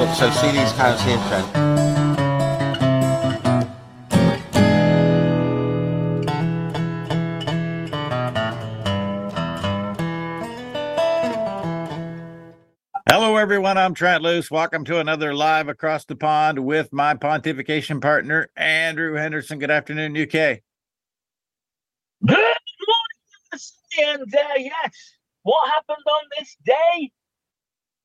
So, 0.00 0.06
so 0.14 0.30
CD's 0.30 0.72
kind 0.72 0.94
of 0.94 1.00
seeing 1.00 1.18
trend. 1.28 1.44
Hello, 13.10 13.36
everyone. 13.36 13.76
I'm 13.76 13.92
Trent 13.92 14.22
Loos. 14.22 14.50
Welcome 14.50 14.86
to 14.86 15.00
another 15.00 15.34
live 15.34 15.68
across 15.68 16.06
the 16.06 16.16
pond 16.16 16.58
with 16.60 16.90
my 16.94 17.12
pontification 17.12 18.00
partner, 18.00 18.50
Andrew 18.56 19.16
Henderson. 19.16 19.58
Good 19.58 19.70
afternoon, 19.70 20.16
UK. 20.16 20.62
Good 22.24 22.38
morning, 22.38 23.60
and 23.98 24.34
uh, 24.34 24.54
yes, 24.56 25.12
what 25.42 25.68
happened 25.68 26.06
on 26.06 26.22
this 26.38 26.56
day? 26.64 27.12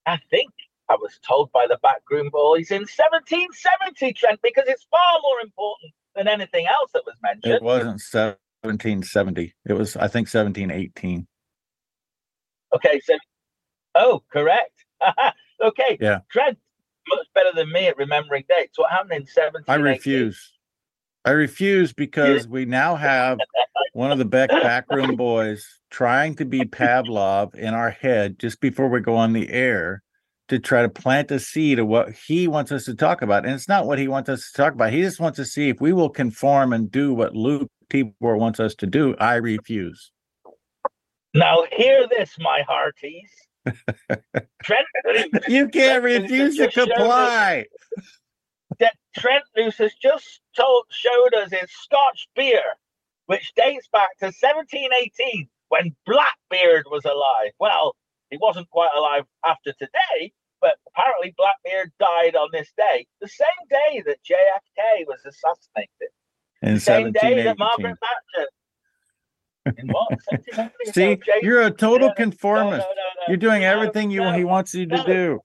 I 0.06 0.20
think 0.30 0.52
I 0.90 0.96
was 0.96 1.20
told 1.28 1.52
by 1.52 1.66
the 1.68 1.80
backroom 1.82 2.30
boys 2.30 2.70
in 2.72 2.82
1770, 2.82 4.14
Trent, 4.14 4.40
because 4.44 4.66
it's 4.68 4.86
far 4.92 5.20
more 5.24 5.40
important 5.42 5.94
than 6.16 6.28
anything 6.28 6.68
else 6.68 6.92
that 6.94 7.04
was 7.06 7.16
mentioned. 7.24 7.54
It 7.54 7.64
wasn't 7.64 8.02
1770. 8.02 9.54
It 9.66 9.74
was, 9.74 9.96
I 9.96 10.08
think, 10.08 10.28
1718. 10.28 11.28
Okay, 12.76 13.00
so 13.00 13.18
oh, 13.96 14.24
correct. 14.32 14.86
okay, 15.64 15.98
Yeah. 16.00 16.20
Trent, 16.32 16.58
much 17.08 17.28
better 17.34 17.52
than 17.56 17.72
me 17.72 17.88
at 17.88 17.98
remembering 17.98 18.44
dates. 18.48 18.78
What 18.78 18.92
happened 18.92 19.14
in 19.14 19.26
17? 19.26 19.66
I 19.68 19.76
refuse. 19.76 20.54
I 21.24 21.32
refuse 21.32 21.92
because 21.94 22.48
we 22.48 22.66
now 22.66 22.96
have 22.96 23.40
one 23.94 24.12
of 24.12 24.20
the 24.20 24.26
Beck 24.26 24.50
backroom 24.50 25.16
boys 25.16 25.80
trying 25.90 26.36
to 26.36 26.46
be 26.46 26.62
Pavlov 26.62 27.56
in 27.56 27.74
our 27.74 27.90
head 27.90 28.38
just 28.38 28.60
before 28.60 28.90
we 28.90 29.00
go 29.00 29.16
on 29.16 29.34
the 29.34 29.50
air 29.50 30.04
to 30.48 30.60
try 30.60 30.82
to 30.84 30.90
plant 30.90 31.32
a 31.32 31.40
seed 31.40 31.80
of 31.80 31.88
what 31.88 32.12
he 32.14 32.48
wants 32.48 32.72
us 32.72 32.86
to 32.86 32.94
talk 32.96 33.22
about. 33.22 33.46
And 33.46 33.54
it's 33.54 33.68
not 33.68 33.88
what 33.88 33.98
he 34.00 34.08
wants 34.08 34.30
us 34.30 34.52
to 34.52 34.58
talk 34.62 34.74
about. 34.74 34.94
He 34.94 35.02
just 35.02 35.20
wants 35.20 35.38
to 35.38 35.46
see 35.46 35.70
if 35.70 35.82
we 35.82 35.92
will 35.94 36.10
conform 36.10 36.72
and 36.74 36.92
do 36.92 37.14
what 37.14 37.36
Luke 37.36 37.70
Tibor 37.90 38.38
wants 38.38 38.60
us 38.60 38.76
to 38.76 38.86
do. 38.88 39.16
I 39.20 39.36
refuse. 39.36 40.12
Now 41.34 41.66
hear 41.76 42.08
this, 42.08 42.36
my 42.40 42.64
hearties. 42.68 43.30
Trent, 44.64 44.86
You 45.48 45.68
can't 45.70 46.02
Trent 46.02 46.04
refuse 46.04 46.58
to 46.58 46.68
us- 46.68 46.74
comply. 46.74 47.66
that 48.80 48.94
Trent 49.18 49.44
Loos 49.58 49.78
has 49.78 49.94
just 49.96 50.42
told 50.56 50.86
showed 50.92 51.34
us 51.34 51.52
his 51.52 51.70
Scotch 51.72 52.28
beer, 52.36 52.62
which 53.26 53.52
dates 53.56 53.88
back 53.92 54.16
to 54.20 54.26
1718 54.26 55.48
when 55.70 55.96
Blackbeard 56.06 56.86
was 56.92 57.04
alive. 57.06 57.52
Well, 57.60 57.96
he 58.30 58.38
wasn't 58.38 58.70
quite 58.70 58.92
alive 58.96 59.24
after 59.46 59.74
today, 59.74 60.32
but 60.62 60.76
apparently 60.88 61.34
Blackbeard 61.38 61.92
died 62.00 62.36
on 62.36 62.50
this 62.52 62.72
day, 62.78 63.06
the 63.22 63.28
same 63.28 63.48
day 63.70 64.02
that 64.06 64.18
JFK 64.24 65.06
was 65.08 65.20
assassinated, 65.26 66.10
In 66.62 66.76
the 66.76 66.80
same 66.80 67.12
day 67.12 67.44
that 67.44 67.58
Margaret 67.58 67.98
Thatcher. 68.00 68.48
See, 70.94 71.20
you're 71.42 71.64
a 71.64 71.72
total 71.72 72.12
conformist. 72.14 72.86
no, 72.88 72.94
no, 72.94 72.96
no. 72.96 73.24
You're 73.28 73.38
doing 73.38 73.64
everything 73.64 74.12
you 74.12 74.32
he 74.32 74.44
wants 74.44 74.76
you 74.76 74.86
to 74.86 75.04
do. 75.04 75.40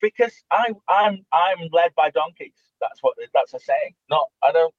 because 0.00 0.32
I'm 0.50 0.74
I'm 0.88 1.24
I'm 1.32 1.68
led 1.72 1.94
by 1.94 2.10
donkeys. 2.10 2.54
That's 2.80 3.02
what 3.02 3.16
that's 3.34 3.54
a 3.54 3.60
saying. 3.60 3.94
Not 4.08 4.28
I 4.42 4.52
don't 4.52 4.74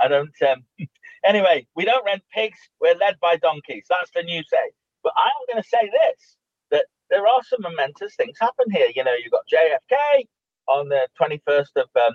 I 0.00 0.08
don't 0.08 0.30
um 0.42 0.64
anyway, 1.24 1.66
we 1.74 1.84
don't 1.84 2.04
rent 2.04 2.22
pigs, 2.32 2.58
we're 2.80 2.94
led 2.94 3.18
by 3.20 3.36
donkeys. 3.36 3.86
That's 3.88 4.10
the 4.14 4.22
new 4.22 4.42
say. 4.48 4.70
But 5.08 5.14
I'm 5.16 5.54
gonna 5.54 5.64
say 5.64 5.90
this 5.90 6.36
that 6.70 6.86
there 7.08 7.26
are 7.26 7.42
some 7.42 7.62
momentous 7.62 8.14
things 8.16 8.36
happen 8.38 8.70
here. 8.70 8.88
You 8.94 9.04
know, 9.04 9.14
you've 9.14 9.32
got 9.32 9.48
JFK 9.50 10.26
on 10.68 10.90
the 10.90 11.08
21st 11.18 11.76
of 11.76 11.88
um 11.96 12.12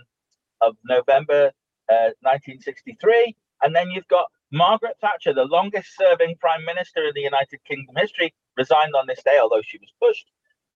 of 0.61 0.75
November 0.85 1.51
uh, 1.89 2.13
1963, 2.21 3.35
and 3.63 3.75
then 3.75 3.89
you've 3.89 4.07
got 4.07 4.27
Margaret 4.51 4.95
Thatcher, 5.01 5.33
the 5.33 5.45
longest 5.45 5.95
serving 5.97 6.35
prime 6.39 6.63
minister 6.65 7.03
in 7.05 7.13
the 7.15 7.21
United 7.21 7.59
Kingdom 7.67 7.95
history, 7.97 8.33
resigned 8.57 8.93
on 8.95 9.07
this 9.07 9.23
day, 9.23 9.39
although 9.41 9.63
she 9.65 9.79
was 9.79 9.91
pushed. 10.01 10.27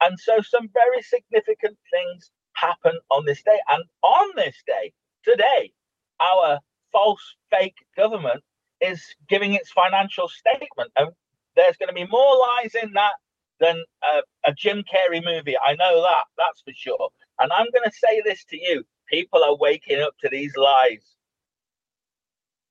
And 0.01 0.19
so 0.19 0.41
some 0.41 0.69
very 0.73 1.03
significant 1.03 1.77
things 1.91 2.31
happen 2.55 2.97
on 3.11 3.25
this 3.25 3.43
day. 3.43 3.59
And 3.69 3.83
on 4.03 4.29
this 4.35 4.57
day, 4.65 4.91
today, 5.23 5.71
our 6.19 6.59
false 6.91 7.35
fake 7.51 7.77
government 7.95 8.43
is 8.81 9.03
giving 9.29 9.53
its 9.53 9.71
financial 9.71 10.27
statement. 10.27 10.91
And 10.97 11.09
there's 11.57 11.75
going 11.77 11.89
to 11.89 11.93
be 11.93 12.07
more 12.07 12.37
lies 12.37 12.73
in 12.81 12.93
that 12.93 13.13
than 13.59 13.83
a, 14.03 14.49
a 14.49 14.53
Jim 14.53 14.83
Carrey 14.83 15.23
movie. 15.23 15.55
I 15.65 15.75
know 15.75 16.01
that, 16.01 16.23
that's 16.37 16.61
for 16.61 16.71
sure. 16.73 17.09
And 17.39 17.51
I'm 17.51 17.67
going 17.73 17.83
to 17.83 17.91
say 17.91 18.21
this 18.23 18.45
to 18.45 18.57
you 18.57 18.83
people 19.09 19.43
are 19.43 19.57
waking 19.57 20.01
up 20.01 20.13
to 20.21 20.29
these 20.29 20.55
lies. 20.55 21.15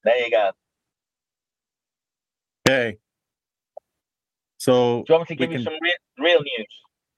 There 0.05 0.17
you 0.19 0.31
go. 0.31 0.51
Okay. 2.69 2.97
So 4.59 5.05
Do 5.07 5.13
you 5.13 5.19
want 5.19 5.31
me 5.31 5.37
to 5.37 5.47
give 5.47 5.53
you 5.53 5.65
some 5.65 5.75
re- 5.81 5.97
real 6.19 6.41
news? 6.41 6.67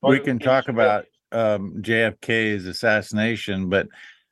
Or 0.02 0.10
we 0.10 0.20
can 0.20 0.38
talk 0.38 0.68
about 0.68 1.06
um, 1.32 1.74
JFK's 1.80 2.66
assassination, 2.66 3.68
but 3.68 3.88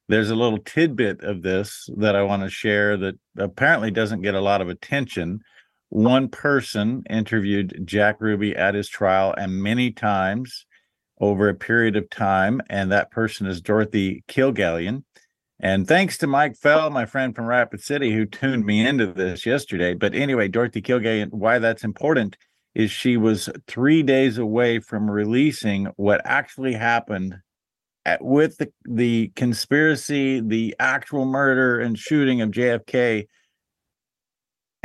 there's 0.08 0.30
a 0.30 0.36
little 0.36 0.58
tidbit 0.58 1.22
of 1.22 1.42
this 1.42 1.88
that 1.96 2.14
I 2.14 2.22
want 2.22 2.42
to 2.42 2.50
share 2.50 2.96
that 2.98 3.16
apparently 3.38 3.90
doesn't 3.90 4.22
get 4.22 4.34
a 4.34 4.40
lot 4.40 4.60
of 4.60 4.68
attention. 4.68 5.40
One 5.88 6.28
person 6.28 7.04
interviewed 7.08 7.82
Jack 7.84 8.20
Ruby 8.20 8.56
at 8.56 8.74
his 8.74 8.88
trial 8.88 9.34
and 9.36 9.62
many 9.62 9.92
times 9.92 10.66
over 11.20 11.48
a 11.48 11.54
period 11.54 11.96
of 11.96 12.10
time, 12.10 12.60
and 12.68 12.92
that 12.92 13.10
person 13.10 13.46
is 13.46 13.60
Dorothy 13.60 14.22
Kilgallen. 14.28 15.04
And 15.58 15.88
thanks 15.88 16.18
to 16.18 16.26
Mike 16.26 16.56
Fell, 16.56 16.90
my 16.90 17.06
friend 17.06 17.34
from 17.34 17.46
Rapid 17.46 17.80
City, 17.80 18.12
who 18.12 18.26
tuned 18.26 18.66
me 18.66 18.86
into 18.86 19.06
this 19.06 19.46
yesterday. 19.46 19.94
But 19.94 20.14
anyway, 20.14 20.48
Dorothy 20.48 20.82
Kilgallen, 20.82 21.32
why 21.32 21.58
that's 21.58 21.84
important 21.84 22.36
is 22.74 22.90
she 22.90 23.16
was 23.16 23.48
three 23.66 24.02
days 24.02 24.36
away 24.36 24.80
from 24.80 25.10
releasing 25.10 25.86
what 25.96 26.20
actually 26.26 26.74
happened 26.74 27.38
at, 28.04 28.22
with 28.22 28.58
the, 28.58 28.70
the 28.84 29.32
conspiracy, 29.34 30.40
the 30.40 30.76
actual 30.78 31.24
murder 31.24 31.80
and 31.80 31.98
shooting 31.98 32.42
of 32.42 32.50
JFK. 32.50 33.26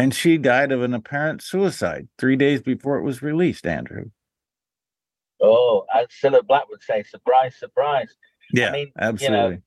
And 0.01 0.15
she 0.15 0.39
died 0.39 0.71
of 0.71 0.81
an 0.81 0.95
apparent 0.95 1.43
suicide 1.43 2.07
three 2.17 2.35
days 2.35 2.59
before 2.63 2.97
it 2.97 3.03
was 3.03 3.21
released, 3.21 3.67
Andrew. 3.67 4.05
Oh, 5.39 5.85
as 5.93 6.07
Cilla 6.07 6.43
Black 6.43 6.67
would 6.69 6.81
say, 6.81 7.03
surprise, 7.03 7.55
surprise. 7.55 8.15
Yeah, 8.51 8.71
mean, 8.71 8.79
you 8.79 8.93
know, 8.97 9.07
absolutely. 9.09 9.61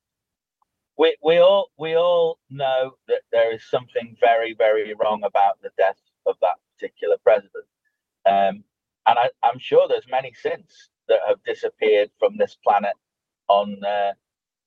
we 0.99 1.17
we 1.23 1.39
all 1.39 1.69
we 1.79 1.97
all 1.97 2.41
know 2.51 2.97
that 3.07 3.21
there 3.31 3.55
is 3.55 3.63
something 3.71 4.17
very 4.19 4.55
very 4.55 4.93
wrong 4.95 5.23
about 5.23 5.63
the 5.63 5.71
death 5.79 6.01
of 6.27 6.35
that 6.43 6.57
particular 6.73 7.17
president, 7.23 7.67
um, 8.27 8.65
and 9.07 9.17
I, 9.17 9.31
I'm 9.45 9.61
sure 9.61 9.87
there's 9.87 10.09
many 10.11 10.35
since 10.35 10.91
that 11.07 11.21
have 11.29 11.45
disappeared 11.45 12.11
from 12.19 12.39
this 12.39 12.57
planet 12.65 12.95
on 13.47 13.77
uh, 13.85 14.15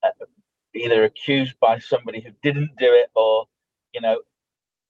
uh, 0.02 0.26
either 0.74 1.04
accused 1.04 1.60
by 1.60 1.80
somebody 1.80 2.22
who 2.22 2.32
didn't 2.42 2.72
do 2.80 2.94
it 2.94 3.12
or 3.16 3.48
you 3.94 4.00
know 4.00 4.22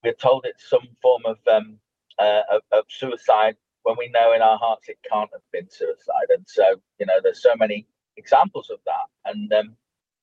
we're 0.07 0.13
told 0.13 0.45
it's 0.45 0.69
some 0.69 0.87
form 1.01 1.23
of 1.25 1.37
um, 1.51 1.79
uh, 2.17 2.41
of, 2.71 2.85
suicide. 2.87 3.57
When 3.83 3.97
we 3.97 4.09
know 4.09 4.33
in 4.33 4.41
our 4.41 4.57
hearts 4.57 4.87
it 4.87 4.97
can't 5.09 5.29
have 5.33 5.41
been 5.51 5.69
suicide, 5.69 6.29
and 6.29 6.45
so 6.47 6.63
you 6.97 7.05
know 7.05 7.19
there's 7.21 7.41
so 7.41 7.55
many 7.57 7.87
examples 8.15 8.69
of 8.69 8.79
that, 8.85 9.07
and 9.29 9.51
um, 9.51 9.75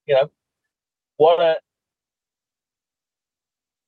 you 0.07 0.15
know 0.15 0.31
what 1.19 1.41
a 1.41 1.57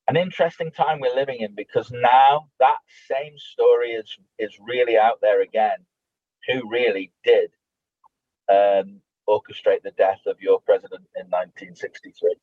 an 0.07 0.17
interesting 0.17 0.71
time 0.71 0.99
we're 0.99 1.15
living 1.15 1.39
in 1.39 1.53
because 1.55 1.91
now 1.91 2.47
that 2.59 2.77
same 3.09 3.33
story 3.37 3.91
is 3.91 4.15
is 4.37 4.55
really 4.63 4.97
out 4.97 5.19
there 5.21 5.41
again. 5.41 5.79
Who 6.47 6.69
really 6.69 7.11
did 7.25 7.49
um, 8.49 9.01
orchestrate 9.27 9.83
the 9.83 9.91
death 9.97 10.21
of 10.27 10.39
your 10.39 10.61
president 10.61 11.03
in 11.15 11.25
1963 11.25 12.35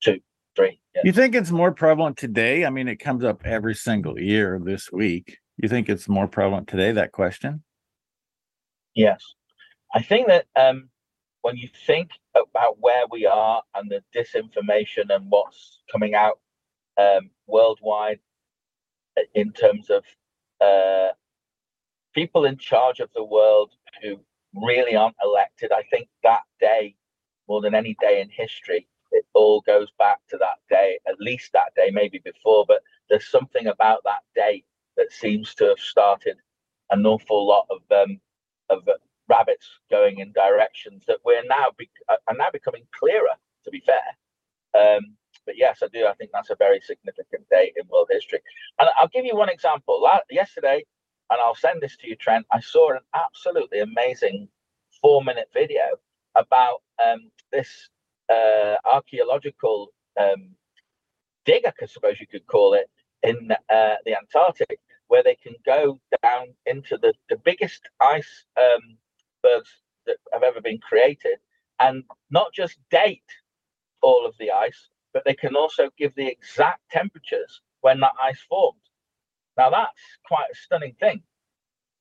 two 0.00 0.20
yeah. 0.64 1.02
You 1.04 1.12
think 1.12 1.34
it's 1.34 1.50
more 1.50 1.72
prevalent 1.72 2.16
today? 2.16 2.64
I 2.64 2.70
mean, 2.70 2.88
it 2.88 2.96
comes 2.96 3.24
up 3.24 3.44
every 3.44 3.74
single 3.74 4.18
year 4.18 4.60
this 4.62 4.90
week. 4.90 5.38
You 5.56 5.68
think 5.68 5.88
it's 5.88 6.08
more 6.08 6.28
prevalent 6.28 6.68
today, 6.68 6.92
that 6.92 7.12
question? 7.12 7.62
Yes. 8.94 9.22
I 9.94 10.02
think 10.02 10.28
that 10.28 10.46
um, 10.56 10.88
when 11.42 11.56
you 11.56 11.68
think 11.86 12.10
about 12.34 12.78
where 12.80 13.04
we 13.10 13.26
are 13.26 13.62
and 13.74 13.90
the 13.90 14.02
disinformation 14.14 15.10
and 15.10 15.30
what's 15.30 15.80
coming 15.90 16.14
out 16.14 16.40
um, 16.98 17.30
worldwide 17.46 18.18
uh, 19.18 19.22
in 19.34 19.52
terms 19.52 19.90
of 19.90 20.04
uh, 20.60 21.12
people 22.14 22.44
in 22.44 22.58
charge 22.58 23.00
of 23.00 23.10
the 23.14 23.24
world 23.24 23.72
who 24.02 24.18
really 24.54 24.96
aren't 24.96 25.16
elected, 25.22 25.72
I 25.72 25.82
think 25.90 26.08
that 26.22 26.42
day, 26.60 26.96
more 27.48 27.60
than 27.60 27.74
any 27.74 27.96
day 28.00 28.20
in 28.20 28.28
history, 28.30 28.88
it 29.10 29.24
all 29.34 29.60
goes 29.62 29.88
back 29.98 30.18
to 30.28 30.36
that 30.38 30.58
day, 30.68 30.98
at 31.08 31.20
least 31.20 31.50
that 31.52 31.72
day, 31.76 31.90
maybe 31.90 32.20
before, 32.24 32.64
but 32.66 32.82
there's 33.08 33.28
something 33.28 33.66
about 33.66 34.02
that 34.04 34.22
day 34.34 34.64
that 34.96 35.12
seems 35.12 35.54
to 35.54 35.64
have 35.66 35.78
started 35.78 36.36
an 36.90 37.06
awful 37.06 37.46
lot 37.46 37.66
of 37.70 37.80
um, 37.90 38.20
of 38.70 38.86
uh, 38.88 38.92
rabbits 39.28 39.68
going 39.90 40.18
in 40.18 40.32
directions 40.32 41.04
that 41.06 41.18
we're 41.24 41.44
now 41.44 41.66
be- 41.76 41.90
are 42.08 42.36
now 42.36 42.50
becoming 42.52 42.84
clearer. 42.98 43.36
To 43.64 43.70
be 43.70 43.82
fair, 43.84 44.96
um, 44.96 45.16
but 45.44 45.56
yes, 45.56 45.82
I 45.82 45.88
do. 45.92 46.06
I 46.06 46.14
think 46.14 46.30
that's 46.32 46.50
a 46.50 46.56
very 46.56 46.80
significant 46.80 47.48
day 47.50 47.72
in 47.76 47.86
world 47.88 48.08
history. 48.10 48.40
And 48.80 48.88
I'll 48.98 49.08
give 49.08 49.24
you 49.24 49.36
one 49.36 49.48
example. 49.48 50.06
Yesterday, 50.30 50.84
and 51.30 51.40
I'll 51.40 51.54
send 51.54 51.80
this 51.80 51.96
to 51.98 52.08
you, 52.08 52.16
Trent. 52.16 52.46
I 52.52 52.60
saw 52.60 52.92
an 52.92 53.00
absolutely 53.14 53.80
amazing 53.80 54.48
four-minute 55.00 55.48
video 55.52 55.98
about 56.34 56.82
um, 57.04 57.30
this 57.52 57.88
uh, 58.30 58.76
archaeological 58.84 59.92
um, 60.20 60.54
dig, 61.44 61.64
I 61.66 61.86
suppose 61.86 62.20
you 62.20 62.26
could 62.26 62.46
call 62.46 62.74
it, 62.74 62.90
in 63.22 63.50
uh, 63.70 63.94
the 64.04 64.16
Antarctic, 64.16 64.78
where 65.08 65.22
they 65.22 65.36
can 65.36 65.54
go 65.64 65.98
down 66.22 66.48
into 66.66 66.98
the, 66.98 67.14
the 67.30 67.36
biggest 67.36 67.82
ice 68.00 68.44
um, 68.60 68.96
bergs 69.42 69.70
that 70.06 70.18
have 70.32 70.42
ever 70.42 70.60
been 70.60 70.78
created 70.78 71.38
and 71.80 72.04
not 72.30 72.52
just 72.52 72.78
date 72.90 73.22
all 74.02 74.26
of 74.26 74.34
the 74.38 74.50
ice, 74.50 74.88
but 75.12 75.24
they 75.24 75.34
can 75.34 75.56
also 75.56 75.90
give 75.96 76.14
the 76.14 76.26
exact 76.26 76.80
temperatures 76.90 77.62
when 77.80 78.00
that 78.00 78.12
ice 78.22 78.40
formed. 78.48 78.78
Now, 79.56 79.70
that's 79.70 80.02
quite 80.26 80.46
a 80.52 80.56
stunning 80.56 80.94
thing 81.00 81.22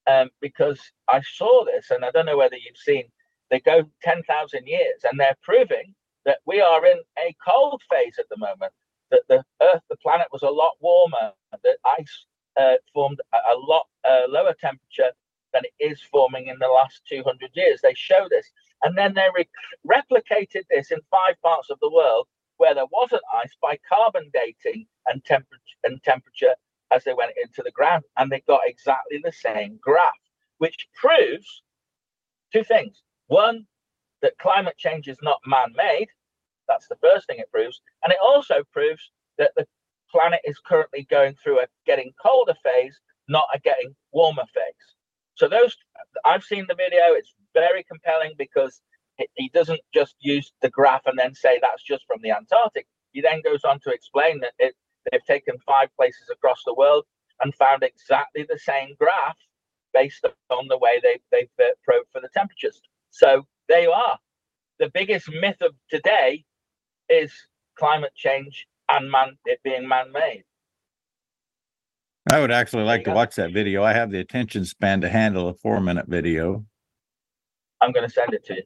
um, 0.07 0.29
because 0.41 0.79
I 1.07 1.21
saw 1.21 1.65
this, 1.65 1.91
and 1.91 2.03
I 2.03 2.12
don't 2.12 2.25
know 2.25 2.38
whether 2.38 2.56
you've 2.56 2.77
seen, 2.77 3.06
they 3.50 3.59
go 3.59 3.83
10,000 4.03 4.68
years 4.68 5.01
and 5.03 5.19
they're 5.19 5.38
proving 5.41 5.95
that 6.27 6.39
we 6.45 6.62
are 6.62 6.85
in 6.85 7.00
a 7.18 7.35
cold 7.44 7.81
phase 7.89 8.18
at 8.19 8.29
the 8.29 8.38
moment, 8.38 8.74
that 9.12 9.24
the 9.29 9.44
Earth, 9.62 9.81
the 9.89 9.97
planet 10.03 10.27
was 10.31 10.44
a 10.44 10.50
lot 10.50 10.74
warmer, 10.81 11.31
that 11.63 11.77
ice 11.97 12.25
uh, 12.59 12.75
formed 12.94 13.19
a, 13.33 13.38
a 13.38 13.57
lot 13.57 13.88
uh, 14.07 14.24
lower 14.27 14.53
temperature 14.59 15.12
than 15.53 15.63
it 15.63 15.83
is 15.83 16.01
forming 16.12 16.47
in 16.47 16.59
the 16.59 16.68
last 16.68 17.01
200 17.09 17.50
years. 17.53 17.79
They 17.81 17.94
show 17.95 18.27
this. 18.29 18.45
And 18.83 18.97
then 18.97 19.13
they 19.13 19.27
re- 19.33 19.50
replicated 19.89 20.63
this 20.69 20.91
in 20.91 21.00
five 21.09 21.35
parts 21.41 21.69
of 21.69 21.79
the 21.81 21.89
world 21.89 22.27
where 22.57 22.75
there 22.75 22.85
wasn't 22.91 23.21
ice 23.33 23.56
by 23.62 23.77
carbon 23.88 24.29
dating 24.33 24.85
and 25.07 25.24
temperature 25.24 25.77
and 25.85 26.03
temperature 26.03 26.56
as 26.91 27.06
they 27.06 27.13
went 27.13 27.33
into 27.41 27.63
the 27.63 27.71
ground. 27.71 28.03
And 28.18 28.29
they 28.29 28.44
got 28.47 28.62
exactly 28.65 29.21
the 29.24 29.31
same 29.31 29.79
graph, 29.81 30.12
which 30.57 30.88
proves 30.94 31.63
two 32.51 32.65
things. 32.65 33.01
One, 33.27 33.65
that 34.21 34.38
climate 34.39 34.77
change 34.77 35.07
is 35.07 35.18
not 35.21 35.39
man 35.45 35.69
made. 35.75 36.07
That's 36.68 36.88
the 36.88 36.98
first 37.02 37.28
thing 37.28 37.40
it 37.40 37.52
proves. 37.52 37.81
And 38.04 38.12
it 38.12 38.19
also 38.22 38.64
proves 38.72 39.12
that 39.38 39.52
the 39.56 39.66
planet 40.12 40.42
is 40.46 40.60
currently 40.66 41.06
going 41.10 41.36
through 41.36 41.60
a 41.60 41.68
getting 41.86 42.14
colder 42.22 42.56
phase, 42.64 43.00
not 43.28 43.46
a 43.54 43.60
getting 43.60 43.96
warmer 44.12 44.46
phase. 44.54 44.96
So 45.36 45.48
those 45.48 45.75
I've 46.25 46.44
seen 46.44 46.66
the 46.68 46.75
video. 46.75 47.14
It's 47.14 47.34
very 47.54 47.84
compelling 47.84 48.34
because 48.38 48.81
he 49.36 49.50
doesn't 49.54 49.81
just 49.94 50.16
use 50.19 50.52
the 50.62 50.69
graph 50.69 51.06
and 51.06 51.18
then 51.18 51.34
say 51.34 51.60
that's 51.62 51.84
just 51.84 52.04
from 52.08 52.19
the 52.22 52.31
Antarctic. 52.31 52.88
He 53.12 53.22
then 53.22 53.42
goes 53.42 53.63
on 53.63 53.80
to 53.81 53.92
explain 53.92 54.40
that 54.42 54.54
it, 54.60 54.75
they've 55.12 55.24
taken 55.25 55.56
five 55.66 55.90
places 55.96 56.30
across 56.31 56.62
the 56.66 56.74
world 56.74 57.06
and 57.42 57.54
found 57.56 57.84
exactly 57.84 58.46
the 58.48 58.60
same 58.60 58.96
graph 59.00 59.38
based 59.94 60.25
on 60.50 60.68
the 60.68 60.78
way 60.78 61.00
they, 61.02 61.20
they've 61.31 61.50
probed 61.84 62.08
for 62.12 62.22
the 62.22 62.30
temperatures. 62.34 62.81
So 63.12 63.46
there 63.70 63.81
you 63.81 63.92
are. 63.92 64.18
The 64.80 64.90
biggest 64.94 65.30
myth 65.31 65.62
of 65.62 65.74
today 65.90 66.44
is 67.09 67.31
climate 67.77 68.13
change 68.15 68.68
and 68.89 69.09
man 69.12 69.38
it 69.45 69.59
being 69.63 69.88
man-made. 69.88 70.44
I 72.30 72.39
would 72.42 72.51
actually 72.51 72.83
like 72.83 73.06
to 73.06 73.12
watch 73.12 73.36
that 73.36 73.54
video. 73.54 73.83
I 73.83 73.94
have 73.94 74.12
the 74.12 74.19
attention 74.19 74.65
span 74.65 75.00
to 75.01 75.09
handle 75.09 75.48
a 75.48 75.54
four-minute 75.54 76.07
video. 76.07 76.65
I'm 77.80 77.92
going 77.92 78.07
to 78.07 78.13
send 78.13 78.33
it 78.33 78.44
to 78.45 78.56
you. 78.56 78.63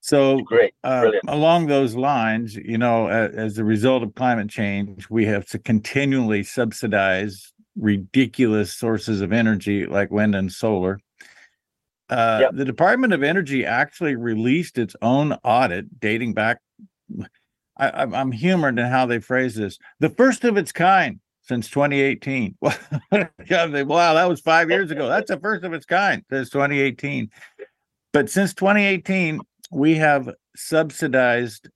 So, 0.00 0.38
great, 0.40 0.74
uh, 0.84 1.10
along 1.26 1.66
those 1.66 1.94
lines, 1.94 2.54
you 2.54 2.78
know, 2.78 3.08
as, 3.08 3.34
as 3.34 3.58
a 3.58 3.64
result 3.64 4.02
of 4.02 4.14
climate 4.14 4.48
change, 4.48 5.10
we 5.10 5.26
have 5.26 5.44
to 5.48 5.58
continually 5.58 6.44
subsidize 6.44 7.52
ridiculous 7.76 8.74
sources 8.74 9.20
of 9.20 9.32
energy 9.32 9.86
like 9.86 10.10
wind 10.10 10.34
and 10.34 10.50
solar. 10.50 11.00
Uh, 12.08 12.38
yep. 12.42 12.50
The 12.54 12.64
Department 12.64 13.12
of 13.12 13.22
Energy 13.22 13.66
actually 13.66 14.16
released 14.16 14.78
its 14.78 14.96
own 15.02 15.32
audit 15.44 16.00
dating 16.00 16.32
back. 16.32 16.60
I, 17.78 18.20
am 18.20 18.32
humored 18.32 18.78
in 18.78 18.86
how 18.86 19.06
they 19.06 19.20
phrase 19.20 19.54
this 19.54 19.78
the 20.00 20.10
first 20.10 20.44
of 20.44 20.56
its 20.56 20.72
kind 20.72 21.20
since 21.42 21.70
2018. 21.70 22.56
wow, 22.60 22.74
that 23.10 24.28
was 24.28 24.40
five 24.40 24.70
years 24.70 24.90
ago. 24.90 25.08
That's 25.08 25.30
the 25.30 25.40
first 25.40 25.64
of 25.64 25.72
its 25.72 25.86
kind 25.86 26.22
since 26.30 26.50
2018. 26.50 27.30
But 28.12 28.30
since 28.30 28.54
2018, 28.54 29.40
we 29.70 29.94
have 29.96 30.30
subsidized 30.56 31.68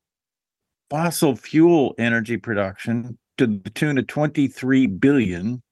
fossil 0.90 1.36
fuel 1.36 1.94
energy 1.98 2.36
production 2.36 3.18
to 3.38 3.46
the 3.46 3.70
tune 3.70 3.98
of 3.98 4.06
23 4.06 4.86
billion 4.86 5.62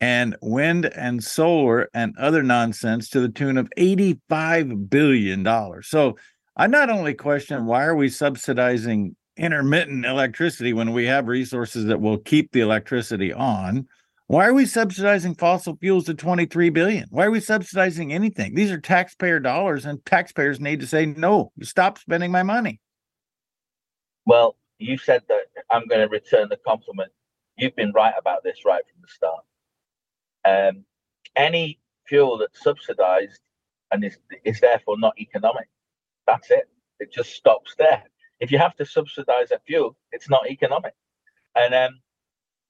and 0.00 0.36
wind 0.42 0.86
and 0.86 1.24
solar 1.24 1.88
and 1.94 2.16
other 2.18 2.42
nonsense 2.42 3.08
to 3.08 3.20
the 3.20 3.28
tune 3.28 3.56
of 3.56 3.68
85 3.76 4.90
billion 4.90 5.42
dollars. 5.42 5.88
So 5.88 6.16
I 6.56 6.66
not 6.66 6.90
only 6.90 7.14
question 7.14 7.66
why 7.66 7.84
are 7.84 7.96
we 7.96 8.08
subsidizing 8.08 9.16
intermittent 9.36 10.04
electricity 10.04 10.72
when 10.72 10.92
we 10.92 11.06
have 11.06 11.26
resources 11.28 11.86
that 11.86 12.00
will 12.00 12.18
keep 12.18 12.52
the 12.52 12.60
electricity 12.60 13.32
on, 13.32 13.88
why 14.26 14.46
are 14.46 14.54
we 14.54 14.64
subsidizing 14.64 15.34
fossil 15.34 15.76
fuels 15.76 16.04
to 16.04 16.14
23 16.14 16.70
billion? 16.70 17.06
Why 17.10 17.26
are 17.26 17.30
we 17.30 17.40
subsidizing 17.40 18.12
anything? 18.12 18.54
These 18.54 18.70
are 18.70 18.80
taxpayer 18.80 19.38
dollars 19.38 19.84
and 19.84 20.04
taxpayers 20.06 20.60
need 20.60 20.80
to 20.80 20.86
say 20.86 21.04
no, 21.04 21.52
stop 21.62 21.98
spending 21.98 22.32
my 22.32 22.42
money. 22.42 22.80
Well, 24.24 24.56
you 24.78 24.96
said 24.96 25.22
that 25.28 25.42
I'm 25.70 25.86
going 25.86 26.00
to 26.00 26.08
return 26.08 26.48
the 26.48 26.58
compliment. 26.66 27.12
You've 27.56 27.76
been 27.76 27.92
right 27.92 28.14
about 28.18 28.42
this 28.42 28.64
right 28.64 28.82
from 28.90 29.02
the 29.02 29.08
start. 29.08 29.44
Um, 30.46 30.84
any 31.36 31.78
fuel 32.06 32.38
that's 32.38 32.62
subsidized 32.62 33.40
and 33.90 34.04
is, 34.04 34.18
is 34.44 34.60
therefore 34.60 34.98
not 34.98 35.18
economic, 35.18 35.68
that's 36.26 36.50
it. 36.50 36.68
It 36.98 37.12
just 37.12 37.32
stops 37.32 37.74
there. 37.78 38.04
If 38.44 38.52
you 38.52 38.58
have 38.58 38.76
to 38.76 38.84
subsidize 38.84 39.52
a 39.52 39.58
fuel, 39.66 39.96
it's 40.12 40.28
not 40.28 40.50
economic. 40.50 40.92
And 41.56 41.72
um, 41.74 42.00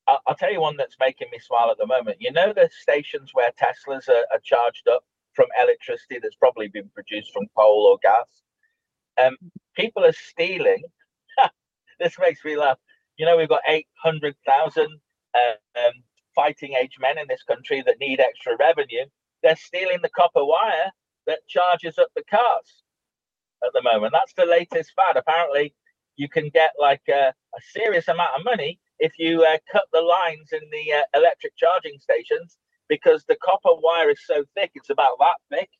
I'll, 0.06 0.20
I'll, 0.24 0.36
tell 0.36 0.52
you 0.52 0.60
one 0.60 0.76
that's 0.76 0.94
making 1.00 1.26
me 1.32 1.40
smile 1.40 1.68
at 1.68 1.78
the 1.78 1.86
moment. 1.88 2.18
You 2.20 2.30
know 2.30 2.52
the 2.52 2.70
stations 2.80 3.30
where 3.32 3.50
Teslas 3.60 4.08
are, 4.08 4.24
are 4.32 4.38
charged 4.44 4.86
up 4.86 5.02
from 5.32 5.46
electricity 5.60 6.20
that's 6.22 6.36
probably 6.36 6.68
been 6.68 6.88
produced 6.94 7.32
from 7.32 7.48
coal 7.56 7.88
or 7.90 7.98
gas. 8.02 8.28
Um, 9.20 9.36
people 9.74 10.04
are 10.04 10.12
stealing. 10.12 10.84
this 11.98 12.14
makes 12.20 12.44
me 12.44 12.56
laugh. 12.56 12.78
You 13.16 13.26
know, 13.26 13.36
we've 13.36 13.48
got 13.48 13.62
800,000 13.66 14.86
uh, 15.34 15.38
um, 15.76 15.92
fighting 16.36 16.74
age 16.74 16.98
men 17.00 17.18
in 17.18 17.26
this 17.28 17.42
country 17.42 17.82
that 17.84 17.98
need 17.98 18.20
extra 18.20 18.56
revenue. 18.60 19.06
They're 19.42 19.56
stealing 19.56 19.98
the 20.02 20.10
copper 20.10 20.44
wire 20.44 20.92
that 21.26 21.40
charges 21.48 21.98
up 21.98 22.10
the 22.14 22.22
cars 22.30 22.83
at 23.64 23.72
the 23.72 23.82
moment. 23.82 24.12
That's 24.12 24.34
the 24.34 24.46
latest 24.46 24.92
fad. 24.96 25.16
Apparently, 25.16 25.74
you 26.16 26.28
can 26.28 26.48
get 26.50 26.72
like 26.80 27.02
a, 27.08 27.28
a 27.32 27.60
serious 27.72 28.08
amount 28.08 28.38
of 28.38 28.44
money 28.44 28.78
if 28.98 29.12
you 29.18 29.44
uh, 29.44 29.58
cut 29.70 29.84
the 29.92 30.00
lines 30.00 30.52
in 30.52 30.60
the 30.70 30.92
uh, 30.92 31.02
electric 31.18 31.56
charging 31.56 31.98
stations 31.98 32.56
because 32.88 33.24
the 33.28 33.36
copper 33.42 33.74
wire 33.74 34.10
is 34.10 34.20
so 34.26 34.44
thick, 34.54 34.70
it's 34.74 34.90
about 34.90 35.16
that 35.20 35.36
thick. 35.50 35.70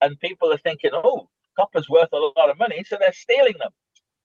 And 0.00 0.18
people 0.20 0.52
are 0.52 0.58
thinking, 0.58 0.90
oh, 0.92 1.28
copper's 1.58 1.88
worth 1.88 2.12
a 2.12 2.16
lot 2.16 2.50
of 2.50 2.58
money, 2.58 2.84
so 2.84 2.96
they're 2.98 3.12
stealing 3.12 3.54
them. 3.58 3.70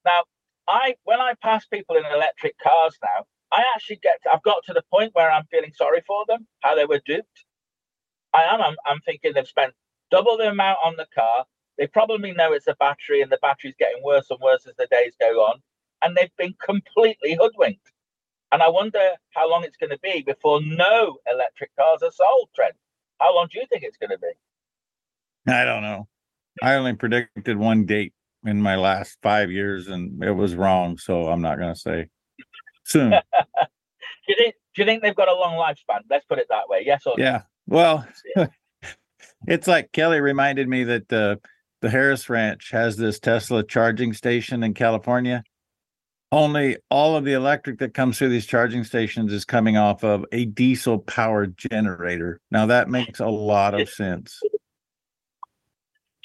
Now, 0.05 0.23
I 0.67 0.95
when 1.03 1.19
I 1.19 1.33
pass 1.41 1.65
people 1.65 1.95
in 1.95 2.05
electric 2.05 2.55
cars 2.59 2.97
now, 3.03 3.25
I 3.51 3.63
actually 3.75 3.99
get 4.01 4.19
to, 4.23 4.33
I've 4.33 4.43
got 4.43 4.63
to 4.65 4.73
the 4.73 4.83
point 4.91 5.11
where 5.13 5.31
I'm 5.31 5.45
feeling 5.51 5.71
sorry 5.75 6.01
for 6.05 6.25
them, 6.27 6.47
how 6.61 6.75
they 6.75 6.85
were 6.85 7.01
duped. 7.05 7.45
I 8.33 8.43
am. 8.43 8.61
I'm, 8.61 8.75
I'm 8.85 8.99
thinking 9.05 9.33
they've 9.33 9.47
spent 9.47 9.73
double 10.11 10.37
the 10.37 10.49
amount 10.49 10.79
on 10.83 10.95
the 10.97 11.07
car. 11.15 11.45
They 11.77 11.87
probably 11.87 12.31
know 12.31 12.53
it's 12.53 12.67
a 12.67 12.75
battery, 12.79 13.21
and 13.21 13.31
the 13.31 13.39
battery's 13.41 13.75
getting 13.77 14.03
worse 14.03 14.29
and 14.29 14.39
worse 14.39 14.65
as 14.67 14.75
the 14.77 14.87
days 14.87 15.13
go 15.19 15.27
on, 15.41 15.61
and 16.03 16.15
they've 16.15 16.35
been 16.37 16.55
completely 16.63 17.37
hoodwinked. 17.39 17.91
And 18.51 18.63
I 18.63 18.69
wonder 18.69 19.11
how 19.31 19.49
long 19.49 19.63
it's 19.63 19.77
going 19.77 19.89
to 19.89 19.99
be 19.99 20.21
before 20.21 20.61
no 20.61 21.17
electric 21.31 21.75
cars 21.75 22.01
are 22.01 22.11
sold, 22.11 22.49
Trent. 22.55 22.75
How 23.19 23.35
long 23.35 23.47
do 23.51 23.59
you 23.59 23.65
think 23.69 23.83
it's 23.83 23.97
going 23.97 24.11
to 24.11 24.17
be? 24.17 25.51
I 25.51 25.65
don't 25.65 25.81
know. 25.81 26.07
I 26.61 26.75
only 26.75 26.93
predicted 26.93 27.57
one 27.57 27.85
date 27.85 28.13
in 28.45 28.61
my 28.61 28.75
last 28.75 29.17
five 29.21 29.51
years, 29.51 29.87
and 29.87 30.23
it 30.23 30.31
was 30.31 30.55
wrong. 30.55 30.97
So 30.97 31.27
I'm 31.27 31.41
not 31.41 31.57
going 31.57 31.73
to 31.73 31.79
say 31.79 32.09
soon. 32.85 33.09
do 33.11 33.17
you 34.27 34.35
think? 34.35 34.55
Do 34.75 34.81
you 34.81 34.85
think 34.85 35.01
they've 35.01 35.15
got 35.15 35.27
a 35.27 35.35
long 35.35 35.55
lifespan? 35.55 36.01
Let's 36.09 36.25
put 36.25 36.37
it 36.37 36.47
that 36.49 36.69
way. 36.69 36.83
Yes 36.85 37.03
or 37.05 37.15
no? 37.17 37.23
Yeah. 37.23 37.41
Well, 37.67 38.07
it's 39.47 39.67
like 39.67 39.91
Kelly 39.91 40.21
reminded 40.21 40.67
me 40.67 40.83
that 40.85 41.11
uh, 41.11 41.35
the 41.81 41.89
Harris 41.89 42.29
Ranch 42.29 42.71
has 42.71 42.97
this 42.97 43.19
Tesla 43.19 43.63
charging 43.63 44.13
station 44.13 44.63
in 44.63 44.73
California 44.73 45.43
only 46.31 46.77
all 46.89 47.15
of 47.15 47.23
the 47.23 47.33
electric 47.33 47.79
that 47.79 47.93
comes 47.93 48.17
through 48.17 48.29
these 48.29 48.45
charging 48.45 48.83
stations 48.83 49.31
is 49.31 49.45
coming 49.45 49.77
off 49.77 50.03
of 50.03 50.25
a 50.31 50.45
diesel 50.45 50.99
powered 50.99 51.57
generator. 51.57 52.39
Now 52.51 52.65
that 52.65 52.89
makes 52.89 53.19
a 53.19 53.27
lot 53.27 53.79
of 53.79 53.89
sense. 53.89 54.39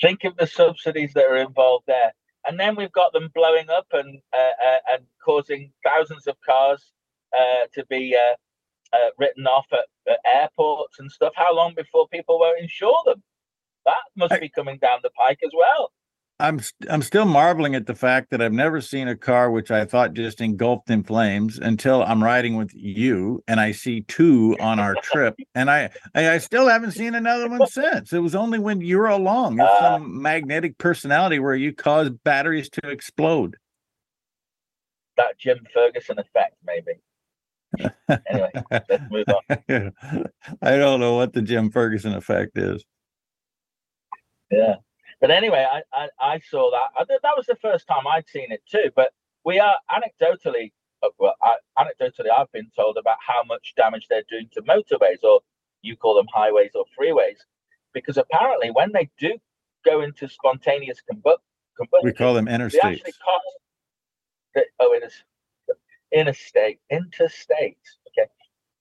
Think 0.01 0.25
of 0.25 0.37
the 0.37 0.47
subsidies 0.47 1.13
that 1.15 1.25
are 1.25 1.37
involved 1.37 1.85
there. 1.87 2.13
And 2.47 2.59
then 2.59 2.75
we've 2.75 2.91
got 2.91 3.13
them 3.13 3.31
blowing 3.33 3.71
up 3.71 3.87
and 3.93 4.21
uh, 4.33 4.67
uh, 4.67 4.79
and 4.93 5.05
causing 5.25 5.71
thousands 5.85 6.27
of 6.27 6.35
cars 6.45 6.91
uh, 7.33 7.67
to 7.73 7.87
be 7.87 8.17
uh, 8.17 8.97
uh, 8.97 9.11
written 9.17 9.47
off 9.47 9.67
at, 9.73 9.85
at, 10.11 10.19
airports 10.27 10.99
and 10.99 11.09
stuff. 11.11 11.33
How 11.37 11.55
long 11.55 11.75
before 11.77 12.09
people 12.09 12.41
won't 12.41 12.61
insure 12.61 12.99
them? 13.07 13.23
That 13.85 14.03
must 14.17 14.41
be 14.41 14.49
coming 14.49 14.79
down 14.79 15.01
the 15.03 15.11
pike 15.11 15.41
as 15.45 15.51
well. 15.57 15.93
I'm 16.43 16.61
I'm 16.91 17.03
still 17.03 17.25
marveling 17.25 17.77
at 17.77 17.87
the 17.87 17.95
fact 17.95 18.31
that 18.31 18.43
I've 18.43 18.53
never 18.53 18.81
seen 18.81 19.07
a 19.07 19.17
car 19.17 19.51
which 19.51 19.71
I 19.71 19.85
thought 19.85 20.13
just 20.13 20.41
engulfed 20.41 20.91
in 20.91 21.05
flames 21.05 21.59
until 21.59 22.03
I'm 22.03 22.23
riding 22.23 22.57
with 22.57 22.73
you 22.75 23.45
and 23.47 23.61
I 23.61 23.71
see 23.71 24.03
two 24.03 24.57
on 24.59 24.81
our 24.81 24.97
trip 25.03 25.37
and 25.55 25.71
I 25.71 25.91
I, 26.17 26.39
still 26.39 26.69
haven't 26.69 26.93
seen 26.93 27.15
another 27.15 27.49
one 27.49 27.67
since. 27.69 28.13
It 28.13 28.19
was 28.19 28.35
only 28.35 28.59
when 28.59 28.81
you 28.81 28.99
were 28.99 29.07
along. 29.07 29.61
It's 29.61 29.71
uh, 29.71 29.81
some 29.81 30.21
magnetic 30.21 30.79
personality 30.79 31.39
where 31.39 31.55
you 31.55 31.73
cause 31.73 32.11
batteries 32.11 32.69
to 32.71 32.91
explode. 32.91 33.57
That 35.17 35.39
Jim 35.39 35.65
Ferguson 35.73 36.19
effect, 36.19 36.57
maybe. 36.67 36.93
anyway, 38.29 38.51
let's 38.71 39.11
move 39.11 39.27
on. 39.29 39.93
I 40.63 40.77
don't 40.77 40.99
know 40.99 41.15
what 41.15 41.35
the 41.35 41.43
Jim 41.43 41.71
Ferguson 41.71 42.15
effect 42.15 42.59
is. 42.59 42.85
Yeah. 44.53 44.77
But 45.21 45.31
anyway, 45.31 45.67
I, 45.71 45.83
I, 45.93 46.09
I 46.21 46.41
saw 46.41 46.71
that. 46.71 46.91
I, 47.01 47.05
that 47.23 47.37
was 47.37 47.47
the 47.47 47.57
first 47.57 47.87
time 47.87 48.07
I'd 48.07 48.29
seen 48.29 48.53
it 48.53 48.63
too. 48.71 48.91
But 48.95 49.13
we 49.45 49.59
are 49.59 49.77
anecdotally, 49.91 50.73
uh, 51.03 51.09
well, 51.19 51.35
I, 51.43 51.57
anecdotally, 51.79 52.31
I've 52.37 52.53
been 52.53 52.71
told 52.77 52.97
about 52.99 53.17
how 53.27 53.43
much 53.45 53.75
damage 53.77 54.07
they're 54.09 54.25
doing 54.29 54.49
to 54.53 54.63
motorways, 54.63 55.23
or 55.25 55.41
you 55.83 55.97
call 55.97 56.15
them 56.15 56.27
highways 56.33 56.73
or 56.75 56.85
freeways, 56.99 57.39
because 57.95 58.19
apparently 58.19 58.71
when 58.71 58.93
they 58.93 59.09
do 59.19 59.33
go 59.85 60.03
into 60.03 60.29
spontaneous 60.29 61.01
combustion, 61.01 61.41
we 62.03 62.13
call 62.13 62.35
them 62.35 62.47
interstates. 62.47 62.73
They 62.73 62.79
actually 62.81 63.13
cost. 63.25 64.67
Oh, 64.81 64.93
it 64.93 65.03
is 65.03 65.25
interstate, 66.13 66.79
interstate. 66.91 67.79
Okay, 68.09 68.29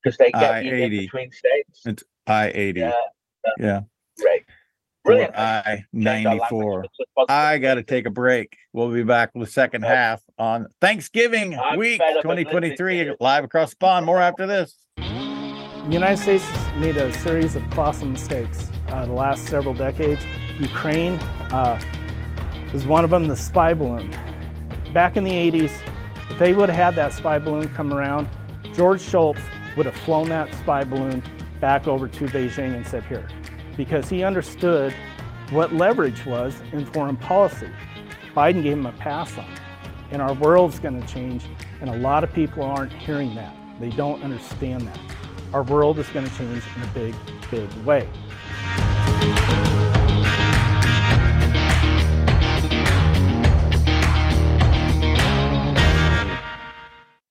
because 0.04 0.18
they 0.18 0.32
get 0.32 0.52
I-80. 0.52 0.92
you 0.92 1.02
between 1.02 1.32
states. 1.32 1.82
It's 1.86 2.04
I 2.28 2.52
eighty. 2.54 2.82
Yeah, 2.82 2.92
yeah. 3.58 3.82
Right. 5.04 5.32
Brilliant. 5.32 5.36
I 5.36 5.86
94. 5.94 6.86
I 7.28 7.58
got 7.58 7.76
to 7.76 7.84
take 7.84 8.06
a 8.06 8.10
break. 8.12 8.56
We'll 8.74 8.92
be 8.92 9.04
back 9.04 9.32
with 9.34 9.48
the 9.48 9.52
second 9.52 9.84
half 9.84 10.22
on 10.38 10.68
Thanksgiving 10.80 11.58
I'm 11.58 11.78
week 11.80 12.02
2023 12.22 13.16
live 13.20 13.44
across 13.44 13.72
the 13.72 13.78
pond. 13.78 14.06
More 14.06 14.22
after 14.22 14.46
this. 14.46 14.76
The 14.98 15.88
United 15.90 16.22
States 16.22 16.46
made 16.78 16.98
a 16.98 17.12
series 17.20 17.56
of 17.56 17.68
colossal 17.72 18.08
mistakes 18.08 18.70
uh, 18.92 19.06
the 19.06 19.14
last 19.14 19.48
several 19.48 19.74
decades. 19.74 20.22
Ukraine 20.60 21.14
uh, 21.52 21.82
was 22.74 22.86
one 22.86 23.04
of 23.04 23.10
them, 23.10 23.28
the 23.28 23.36
spy 23.36 23.74
balloon. 23.74 24.14
Back 24.94 25.18
in 25.18 25.24
the 25.24 25.32
80s, 25.32 25.72
if 26.30 26.40
they 26.40 26.54
would 26.54 26.70
have 26.70 26.78
had 26.78 26.96
that 26.96 27.14
spy 27.14 27.40
balloon 27.40 27.70
come 27.70 27.94
around, 27.94 28.28
George 28.74 29.02
Shultz 29.02 29.42
would 29.76 29.86
have 29.86 29.96
flown 29.96 30.30
that 30.30 30.54
spy 30.56 30.84
balloon 30.84 31.24
back 31.60 31.88
over 31.88 32.08
to 32.08 32.26
Beijing 32.26 32.76
and 32.76 32.86
said, 32.86 33.04
Here, 33.06 33.28
because 33.82 34.08
he 34.08 34.24
understood 34.24 34.94
what 35.50 35.74
leverage 35.74 36.24
was 36.28 36.54
in 36.72 36.86
foreign 36.86 37.18
policy. 37.18 37.68
Biden 38.36 38.62
gave 38.62 38.74
him 38.74 38.86
a 38.86 38.92
pass 38.92 39.36
on 39.40 39.46
it. 39.46 39.60
And 40.12 40.22
our 40.22 40.36
world's 40.36 40.78
going 40.78 41.02
to 41.02 41.08
change, 41.12 41.46
and 41.80 41.90
a 41.90 41.98
lot 41.98 42.24
of 42.24 42.32
people 42.32 42.62
aren't 42.62 42.94
hearing 42.94 43.34
that. 43.34 43.56
They 43.80 43.90
don't 43.90 44.22
understand 44.22 44.82
that. 44.82 45.00
Our 45.52 45.64
world 45.64 45.98
is 45.98 46.08
going 46.10 46.30
to 46.30 46.38
change 46.38 46.64
in 46.76 46.84
a 46.84 46.88
big, 46.94 47.16
big 47.50 47.74
way. 47.84 48.08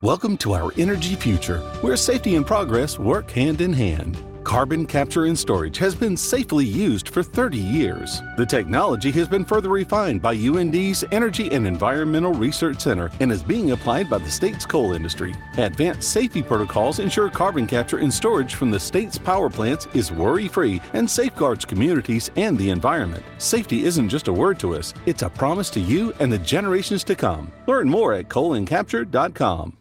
Welcome 0.02 0.36
to 0.38 0.54
our 0.54 0.72
energy 0.76 1.14
future, 1.14 1.60
where 1.80 1.94
safety 1.94 2.34
and 2.34 2.44
progress 2.44 2.98
work 2.98 3.30
hand 3.30 3.60
in 3.60 3.72
hand. 3.72 4.20
Carbon 4.44 4.86
capture 4.86 5.26
and 5.26 5.38
storage 5.38 5.76
has 5.78 5.94
been 5.94 6.16
safely 6.16 6.64
used 6.64 7.10
for 7.10 7.22
30 7.22 7.58
years. 7.58 8.22
The 8.36 8.46
technology 8.46 9.10
has 9.12 9.28
been 9.28 9.44
further 9.44 9.68
refined 9.68 10.22
by 10.22 10.34
UND's 10.34 11.04
Energy 11.12 11.50
and 11.50 11.66
Environmental 11.66 12.32
Research 12.32 12.80
Center 12.80 13.10
and 13.20 13.30
is 13.30 13.42
being 13.42 13.72
applied 13.72 14.08
by 14.08 14.18
the 14.18 14.30
state's 14.30 14.64
coal 14.64 14.92
industry. 14.92 15.34
Advanced 15.58 16.10
safety 16.10 16.42
protocols 16.42 16.98
ensure 16.98 17.30
carbon 17.30 17.66
capture 17.66 17.98
and 17.98 18.12
storage 18.12 18.54
from 18.54 18.70
the 18.70 18.80
state's 18.80 19.18
power 19.18 19.50
plants 19.50 19.86
is 19.94 20.10
worry 20.10 20.48
free 20.48 20.80
and 20.94 21.08
safeguards 21.08 21.64
communities 21.64 22.30
and 22.36 22.56
the 22.58 22.70
environment. 22.70 23.24
Safety 23.38 23.84
isn't 23.84 24.08
just 24.08 24.28
a 24.28 24.32
word 24.32 24.58
to 24.60 24.74
us, 24.74 24.94
it's 25.06 25.22
a 25.22 25.30
promise 25.30 25.70
to 25.70 25.80
you 25.80 26.12
and 26.18 26.32
the 26.32 26.38
generations 26.38 27.04
to 27.04 27.14
come. 27.14 27.52
Learn 27.66 27.88
more 27.88 28.14
at 28.14 28.28
coalandcapture.com. 28.28 29.79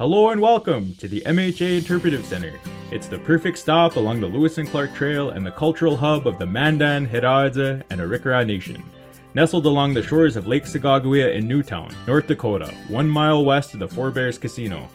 Hello 0.00 0.30
and 0.30 0.40
welcome 0.40 0.94
to 0.94 1.06
the 1.06 1.20
MHA 1.26 1.76
Interpretive 1.76 2.24
Center. 2.24 2.58
It's 2.90 3.06
the 3.06 3.18
perfect 3.18 3.58
stop 3.58 3.96
along 3.96 4.22
the 4.22 4.28
Lewis 4.28 4.56
and 4.56 4.66
Clark 4.66 4.94
Trail 4.94 5.28
and 5.28 5.44
the 5.44 5.50
cultural 5.50 5.94
hub 5.94 6.26
of 6.26 6.38
the 6.38 6.46
Mandan, 6.46 7.06
Hidatsa, 7.06 7.82
and 7.90 8.00
Arikara 8.00 8.46
Nation. 8.46 8.82
Nestled 9.34 9.66
along 9.66 9.92
the 9.92 10.02
shores 10.02 10.36
of 10.36 10.46
Lake 10.46 10.64
Sacagawea 10.64 11.34
in 11.34 11.46
New 11.46 11.62
Town, 11.62 11.94
North 12.06 12.28
Dakota, 12.28 12.74
one 12.88 13.10
mile 13.10 13.44
west 13.44 13.74
of 13.74 13.80
the 13.80 13.88
Four 13.88 14.10
Bears 14.10 14.38
Casino. 14.38 14.88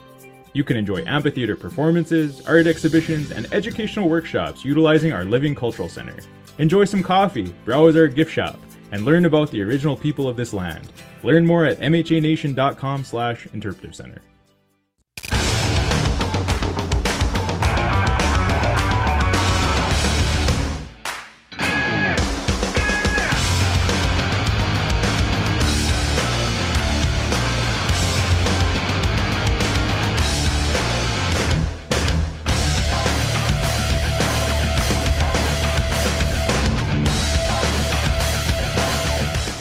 You 0.54 0.64
can 0.64 0.76
enjoy 0.76 1.06
amphitheater 1.06 1.56
performances, 1.56 2.44
art 2.48 2.66
exhibitions, 2.66 3.30
and 3.30 3.46
educational 3.54 4.10
workshops 4.10 4.66
utilizing 4.66 5.14
our 5.14 5.24
Living 5.24 5.54
Cultural 5.54 5.88
Center. 5.88 6.18
Enjoy 6.58 6.84
some 6.84 7.04
coffee, 7.04 7.54
browse 7.64 7.96
our 7.96 8.08
gift 8.08 8.32
shop, 8.32 8.60
and 8.92 9.06
learn 9.06 9.26
about 9.26 9.52
the 9.52 9.62
original 9.62 9.96
people 9.96 10.28
of 10.28 10.36
this 10.36 10.52
land. 10.52 10.92
Learn 11.22 11.46
more 11.46 11.64
at 11.64 11.78
mhanation.com 11.78 13.04
slash 13.04 13.46
interpretive 13.54 13.94
center. 13.94 14.24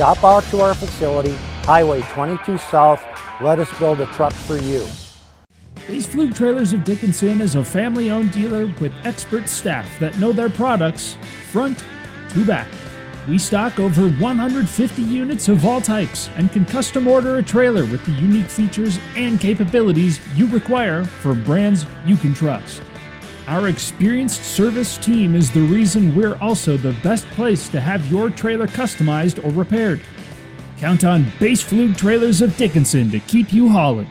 Stop 0.05 0.23
out 0.23 0.45
to 0.51 0.61
our 0.61 0.75
facility, 0.75 1.35
Highway 1.63 2.03
22 2.11 2.59
South. 2.59 3.03
Let 3.41 3.59
us 3.59 3.79
build 3.79 4.03
a 4.03 4.07
truck 4.09 4.35
for 4.35 4.59
you. 4.59 4.87
Base 5.89 6.07
Flug 6.07 6.37
Trailers 6.37 6.75
of 6.75 6.85
Dickinson 6.85 7.41
is 7.41 7.55
a 7.55 7.65
family 7.65 8.11
owned 8.11 8.31
dealer 8.31 8.67
with 8.81 8.93
expert 9.05 9.49
staff 9.49 9.89
that 10.01 10.19
know 10.19 10.31
their 10.31 10.51
products 10.51 11.17
front 11.51 11.83
to 12.35 12.45
back. 12.45 12.69
We 13.27 13.39
stock 13.39 13.81
over 13.81 14.11
150 14.11 15.01
units 15.01 15.49
of 15.49 15.65
all 15.65 15.81
types 15.81 16.29
and 16.37 16.53
can 16.53 16.67
custom 16.67 17.09
order 17.09 17.39
a 17.39 17.43
trailer 17.43 17.87
with 17.87 18.05
the 18.05 18.13
unique 18.13 18.51
features 18.51 18.99
and 19.17 19.41
capabilities 19.41 20.21
you 20.37 20.49
require 20.49 21.07
for 21.07 21.33
brands 21.33 21.87
you 22.05 22.19
can 22.19 22.35
trust. 22.35 22.83
Our 23.47 23.69
experienced 23.69 24.43
service 24.43 24.97
team 24.97 25.35
is 25.35 25.51
the 25.51 25.61
reason 25.61 26.17
we're 26.17 26.37
also 26.37 26.79
the 26.79 26.95
best 27.03 27.27
place 27.33 27.69
to 27.69 27.81
have 27.81 28.11
your 28.11 28.31
trailer 28.31 28.67
customized 28.67 29.45
or 29.45 29.51
repaired. 29.51 30.01
Count 30.79 31.05
on 31.05 31.27
Base 31.39 31.63
Flug 31.63 31.95
Trailers 31.95 32.41
of 32.41 32.57
Dickinson 32.57 33.11
to 33.11 33.21
keep 33.21 33.53
you 33.53 33.69
hauling. 33.69 34.09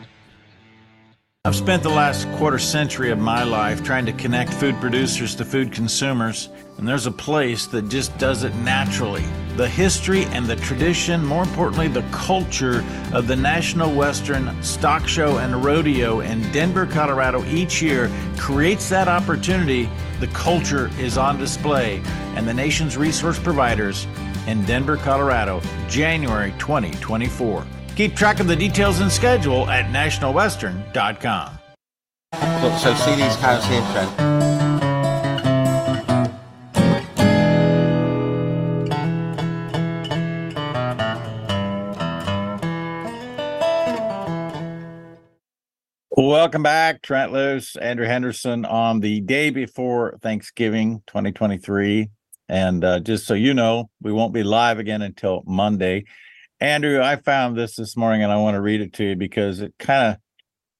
I've 1.46 1.54
spent 1.54 1.82
the 1.82 1.90
last 1.90 2.26
quarter 2.38 2.58
century 2.58 3.10
of 3.10 3.18
my 3.18 3.44
life 3.44 3.84
trying 3.84 4.06
to 4.06 4.14
connect 4.14 4.54
food 4.54 4.76
producers 4.80 5.34
to 5.34 5.44
food 5.44 5.72
consumers, 5.72 6.48
and 6.78 6.88
there's 6.88 7.04
a 7.04 7.10
place 7.10 7.66
that 7.66 7.90
just 7.90 8.16
does 8.16 8.44
it 8.44 8.54
naturally. 8.54 9.26
The 9.58 9.68
history 9.68 10.24
and 10.24 10.46
the 10.46 10.56
tradition, 10.56 11.22
more 11.22 11.42
importantly, 11.42 11.88
the 11.88 12.00
culture 12.12 12.82
of 13.12 13.26
the 13.26 13.36
National 13.36 13.94
Western 13.94 14.62
Stock 14.62 15.06
Show 15.06 15.36
and 15.36 15.62
Rodeo 15.62 16.20
in 16.20 16.50
Denver, 16.50 16.86
Colorado 16.86 17.44
each 17.44 17.82
year 17.82 18.10
creates 18.38 18.88
that 18.88 19.06
opportunity. 19.06 19.90
The 20.20 20.28
culture 20.28 20.90
is 20.98 21.18
on 21.18 21.36
display, 21.36 22.00
and 22.36 22.48
the 22.48 22.54
nation's 22.54 22.96
resource 22.96 23.38
providers 23.38 24.06
in 24.46 24.64
Denver, 24.64 24.96
Colorado, 24.96 25.60
January 25.90 26.54
2024. 26.58 27.66
Keep 27.96 28.16
track 28.16 28.40
of 28.40 28.48
the 28.48 28.56
details 28.56 28.98
and 29.00 29.10
schedule 29.10 29.70
at 29.70 29.92
nationalwestern.com. 29.92 31.58
So, 32.34 32.76
so 32.78 32.94
see 32.94 33.14
these 33.14 33.36
cows 33.36 33.64
here, 33.66 33.80
Trent. 33.92 34.10
Welcome 46.16 46.64
back, 46.64 47.02
Trent 47.02 47.32
Loos, 47.32 47.76
Andrew 47.76 48.06
Henderson 48.06 48.64
on 48.64 48.98
the 48.98 49.20
day 49.20 49.50
before 49.50 50.18
Thanksgiving 50.20 51.02
2023. 51.06 52.10
And 52.48 52.84
uh, 52.84 53.00
just 53.00 53.26
so 53.26 53.34
you 53.34 53.54
know, 53.54 53.88
we 54.02 54.12
won't 54.12 54.34
be 54.34 54.42
live 54.42 54.80
again 54.80 55.02
until 55.02 55.44
Monday. 55.46 56.04
Andrew, 56.64 57.02
I 57.02 57.16
found 57.16 57.58
this 57.58 57.76
this 57.76 57.94
morning 57.94 58.22
and 58.22 58.32
I 58.32 58.38
want 58.38 58.54
to 58.54 58.60
read 58.62 58.80
it 58.80 58.94
to 58.94 59.04
you 59.04 59.16
because 59.16 59.60
it 59.60 59.74
kind 59.78 60.14
of 60.14 60.16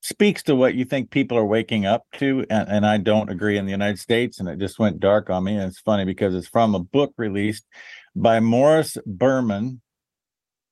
speaks 0.00 0.42
to 0.44 0.56
what 0.56 0.74
you 0.74 0.86
think 0.86 1.10
people 1.10 1.36
are 1.36 1.44
waking 1.44 1.84
up 1.84 2.06
to. 2.14 2.46
And, 2.48 2.70
and 2.70 2.86
I 2.86 2.96
don't 2.96 3.28
agree 3.28 3.58
in 3.58 3.66
the 3.66 3.70
United 3.70 3.98
States. 3.98 4.40
And 4.40 4.48
it 4.48 4.58
just 4.58 4.78
went 4.78 4.98
dark 4.98 5.28
on 5.28 5.44
me. 5.44 5.56
And 5.56 5.64
it's 5.64 5.80
funny 5.80 6.06
because 6.06 6.34
it's 6.34 6.48
from 6.48 6.74
a 6.74 6.78
book 6.78 7.12
released 7.18 7.66
by 8.16 8.40
Morris 8.40 8.96
Berman, 9.04 9.82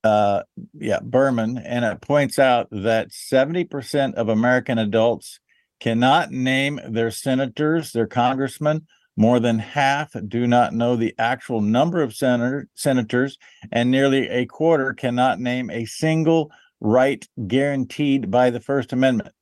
uh 0.04 0.42
yeah 0.74 0.98
berman 1.00 1.58
and 1.58 1.84
it 1.84 2.00
points 2.00 2.36
out 2.36 2.66
that 2.72 3.10
70% 3.10 4.14
of 4.14 4.28
american 4.28 4.76
adults 4.76 5.38
cannot 5.78 6.32
name 6.32 6.80
their 6.88 7.12
senators 7.12 7.92
their 7.92 8.08
congressmen 8.08 8.84
more 9.16 9.40
than 9.40 9.58
half 9.58 10.10
do 10.28 10.46
not 10.46 10.72
know 10.72 10.96
the 10.96 11.14
actual 11.18 11.60
number 11.60 12.02
of 12.02 12.14
senator, 12.14 12.68
senators 12.74 13.38
and 13.70 13.90
nearly 13.90 14.28
a 14.28 14.46
quarter 14.46 14.94
cannot 14.94 15.38
name 15.38 15.70
a 15.70 15.84
single 15.84 16.50
right 16.80 17.26
guaranteed 17.46 18.30
by 18.30 18.50
the 18.50 18.60
first 18.60 18.92
amendment. 18.92 19.32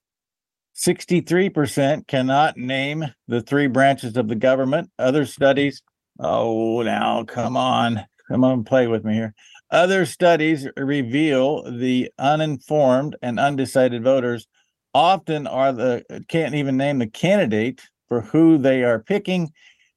63% 0.77 2.07
cannot 2.07 2.57
name 2.57 3.05
the 3.29 3.41
three 3.41 3.67
branches 3.67 4.17
of 4.17 4.29
the 4.29 4.35
government. 4.35 4.91
Other 4.99 5.27
studies 5.27 5.83
oh 6.19 6.83
now 6.83 7.25
come 7.25 7.57
on 7.57 8.05
come 8.29 8.45
on 8.45 8.65
play 8.65 8.87
with 8.87 9.05
me 9.05 9.15
here. 9.15 9.35
Other 9.71 10.05
studies 10.05 10.67
reveal 10.77 11.63
the 11.71 12.11
uninformed 12.19 13.17
and 13.23 13.39
undecided 13.39 14.03
voters 14.03 14.49
often 14.93 15.47
are 15.47 15.73
the 15.73 16.25
can't 16.29 16.55
even 16.55 16.77
name 16.77 16.99
the 16.99 17.07
candidate 17.07 17.83
for 18.11 18.21
who 18.21 18.59
they 18.59 18.83
are 18.83 18.99
picking 18.99 19.53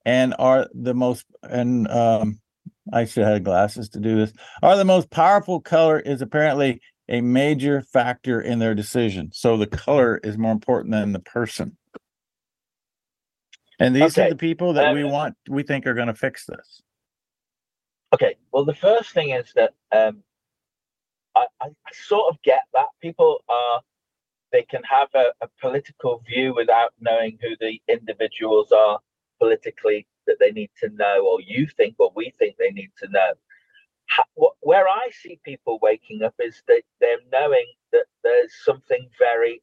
and 0.06 0.36
are 0.40 0.70
the 0.74 0.94
most 0.94 1.26
and 1.42 1.90
um, 1.90 2.40
I 2.94 3.06
should 3.06 3.24
have 3.24 3.34
had 3.34 3.44
glasses 3.44 3.90
to 3.90 4.00
do 4.00 4.16
this 4.16 4.32
are 4.62 4.78
the 4.78 4.86
most 4.86 5.10
powerful 5.10 5.60
color 5.60 6.00
is 6.00 6.22
apparently 6.22 6.80
a 7.10 7.20
major 7.20 7.82
factor 7.82 8.40
in 8.40 8.60
their 8.60 8.76
decision. 8.76 9.32
So 9.34 9.58
the 9.58 9.68
color 9.68 10.22
is 10.24 10.38
more 10.38 10.52
important 10.54 10.92
than 10.92 11.12
the 11.12 11.20
person. 11.20 11.76
And 13.80 13.96
these 13.96 14.18
Okay. 14.18 14.28
are 14.28 14.30
the 14.30 14.36
people 14.38 14.74
that 14.74 14.94
we 14.94 15.04
Um, 15.04 15.12
want 15.12 15.36
we 15.50 15.64
think 15.64 15.88
are 15.88 15.96
going 15.96 16.08
to 16.08 16.14
fix 16.14 16.46
this. 16.46 16.82
Okay, 18.14 18.36
well, 18.52 18.64
the 18.64 18.76
first 18.76 19.12
thing 19.12 19.32
is 19.32 19.52
that 19.56 19.74
um, 19.92 20.24
I, 21.36 21.48
I, 21.62 21.66
I 21.66 21.92
sort 21.92 22.32
of 22.32 22.40
get 22.44 22.62
that 22.76 22.86
people 23.02 23.44
are 23.50 23.82
they 24.54 24.64
can 24.64 24.84
have 24.86 25.10
a, 25.16 25.34
a 25.42 25.50
political 25.62 26.24
view 26.28 26.56
without 26.56 26.94
knowing 27.02 27.40
who 27.42 27.58
the 27.60 27.82
individuals 27.90 28.72
are 28.72 29.00
politically 29.40 30.08
that 30.28 30.38
they 30.40 30.52
need 30.52 30.72
to 30.82 30.90
know, 30.92 31.28
or 31.28 31.42
you 31.42 31.68
think, 31.78 31.96
or 32.00 32.14
we 32.16 32.34
think 32.40 32.58
they 32.58 32.72
need 32.72 32.92
to 33.00 33.10
know. 33.10 33.34
Wh- 34.40 34.56
Where 34.66 34.88
I 34.88 35.10
see 35.12 35.40
people 35.44 35.80
waking 35.82 36.24
up 36.24 36.36
is 36.40 36.64
that 36.68 36.84
they're 37.02 37.18
knowing 37.32 37.66
that 37.92 38.06
there's 38.24 38.54
something 38.66 39.10
very 39.20 39.62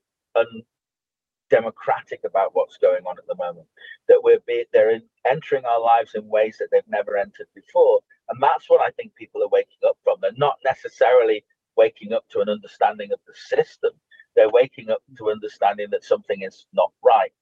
undemocratic 1.50 2.20
about 2.24 2.50
what's 2.54 2.78
going 2.78 3.04
on 3.06 3.16
at 3.18 3.26
the 3.28 3.36
moment. 3.36 3.66
That 4.08 4.22
we're 4.22 4.40
be, 4.46 4.64
they're 4.72 4.90
in, 4.90 5.02
entering 5.26 5.64
our 5.64 5.80
lives 5.80 6.12
in 6.14 6.28
ways 6.28 6.56
that 6.58 6.68
they've 6.72 6.82
never 6.88 7.16
entered 7.16 7.48
before, 7.54 8.00
and 8.28 8.42
that's 8.42 8.68
what 8.68 8.80
I 8.80 8.90
think 8.92 9.14
people 9.14 9.42
are 9.42 9.48
waking 9.48 9.78
up 9.86 9.98
from. 10.04 10.18
They're 10.20 10.32
not 10.36 10.58
necessarily 10.64 11.44
waking 11.76 12.12
up 12.12 12.24
to 12.30 12.40
an 12.40 12.48
understanding 12.48 13.12
of 13.12 13.20
the 13.26 13.34
system. 13.34 13.92
They're 14.36 14.50
waking 14.50 14.90
up 14.90 15.02
to 15.18 15.30
understanding 15.30 15.88
that 15.90 16.04
something 16.04 16.42
is 16.42 16.66
not 16.72 16.92
right. 17.04 17.32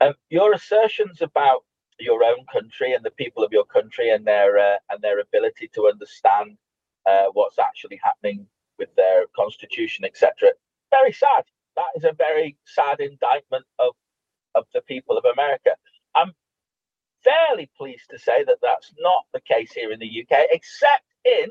Um, 0.00 0.14
your 0.30 0.52
assertions 0.52 1.22
about 1.22 1.64
your 1.98 2.24
own 2.24 2.44
country 2.52 2.94
and 2.94 3.04
the 3.04 3.10
people 3.12 3.44
of 3.44 3.52
your 3.52 3.64
country 3.64 4.10
and 4.10 4.26
their 4.26 4.58
uh, 4.58 4.76
and 4.90 5.00
their 5.02 5.20
ability 5.20 5.70
to 5.74 5.88
understand 5.88 6.56
uh, 7.06 7.26
what's 7.32 7.58
actually 7.58 8.00
happening 8.02 8.46
with 8.78 8.94
their 8.96 9.26
constitution, 9.36 10.04
etc. 10.04 10.50
Very 10.90 11.12
sad. 11.12 11.44
That 11.76 11.90
is 11.96 12.04
a 12.04 12.12
very 12.12 12.56
sad 12.64 13.00
indictment 13.00 13.64
of 13.78 13.94
of 14.54 14.64
the 14.74 14.82
people 14.82 15.16
of 15.16 15.24
America. 15.24 15.70
I'm 16.14 16.32
fairly 17.24 17.70
pleased 17.76 18.10
to 18.10 18.18
say 18.18 18.44
that 18.44 18.58
that's 18.62 18.92
not 18.98 19.24
the 19.32 19.40
case 19.40 19.72
here 19.72 19.92
in 19.92 20.00
the 20.00 20.22
UK, 20.22 20.46
except 20.50 21.04
in 21.24 21.48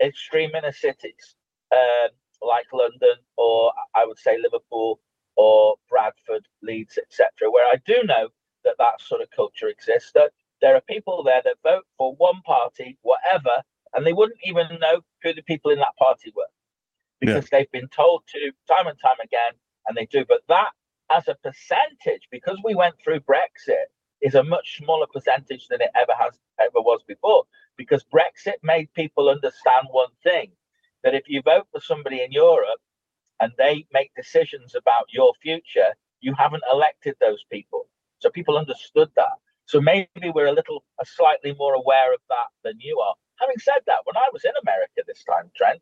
extreme 0.00 0.54
inner 0.54 0.72
cities 0.72 1.34
um, 1.72 2.10
like 2.42 2.66
London 2.72 3.16
or 3.36 3.72
I 3.94 4.04
would 4.06 4.18
say 4.18 4.38
Liverpool 4.40 5.00
or 5.36 5.76
Bradford, 5.88 6.46
Leeds, 6.62 6.98
etc., 6.98 7.50
where 7.50 7.66
I 7.66 7.76
do 7.86 8.02
know 8.04 8.28
that 8.64 8.76
that 8.78 9.00
sort 9.00 9.20
of 9.22 9.30
culture 9.30 9.68
exists. 9.68 10.12
That 10.14 10.32
there 10.60 10.74
are 10.74 10.80
people 10.82 11.22
there 11.22 11.42
that 11.44 11.56
vote 11.62 11.86
for 11.96 12.14
one 12.16 12.42
party, 12.44 12.98
whatever, 13.02 13.62
and 13.94 14.06
they 14.06 14.12
wouldn't 14.12 14.40
even 14.44 14.66
know 14.80 15.00
who 15.22 15.32
the 15.32 15.42
people 15.42 15.70
in 15.70 15.78
that 15.78 15.96
party 15.98 16.32
were 16.34 16.46
because 17.20 17.48
they've 17.50 17.70
been 17.72 17.88
told 17.88 18.22
to 18.28 18.52
time 18.72 18.86
and 18.86 18.98
time 19.00 19.18
again, 19.22 19.52
and 19.86 19.96
they 19.96 20.06
do. 20.06 20.24
But 20.28 20.42
that, 20.48 20.70
as 21.10 21.28
a 21.28 21.36
percentage, 21.42 22.28
because 22.30 22.58
we 22.64 22.74
went 22.74 22.94
through 23.02 23.20
Brexit, 23.20 23.86
is 24.20 24.34
a 24.34 24.42
much 24.42 24.78
smaller 24.78 25.06
percentage 25.12 25.68
than 25.68 25.80
it 25.80 25.90
ever 25.94 26.12
has 26.18 26.38
ever 26.60 26.80
was 26.80 27.00
before. 27.06 27.44
Because 27.76 28.04
Brexit 28.12 28.56
made 28.62 28.92
people 28.94 29.28
understand 29.28 29.86
one 29.90 30.10
thing: 30.22 30.50
that 31.08 31.14
if 31.14 31.26
you 31.26 31.40
vote 31.40 31.66
for 31.72 31.80
somebody 31.80 32.20
in 32.20 32.30
Europe 32.30 32.80
and 33.40 33.50
they 33.56 33.86
make 33.94 34.10
decisions 34.14 34.74
about 34.74 35.04
your 35.08 35.32
future, 35.40 35.94
you 36.20 36.34
haven't 36.36 36.62
elected 36.70 37.14
those 37.18 37.42
people. 37.50 37.88
So 38.18 38.28
people 38.28 38.58
understood 38.58 39.08
that. 39.16 39.36
So 39.64 39.80
maybe 39.80 40.30
we're 40.34 40.48
a 40.48 40.52
little, 40.52 40.84
a 41.00 41.06
slightly 41.06 41.54
more 41.58 41.72
aware 41.72 42.12
of 42.12 42.20
that 42.28 42.48
than 42.62 42.74
you 42.78 42.98
are. 42.98 43.14
Having 43.40 43.58
said 43.60 43.80
that, 43.86 44.00
when 44.04 44.18
I 44.18 44.28
was 44.34 44.44
in 44.44 44.52
America 44.62 45.02
this 45.06 45.24
time, 45.24 45.50
Trent, 45.56 45.80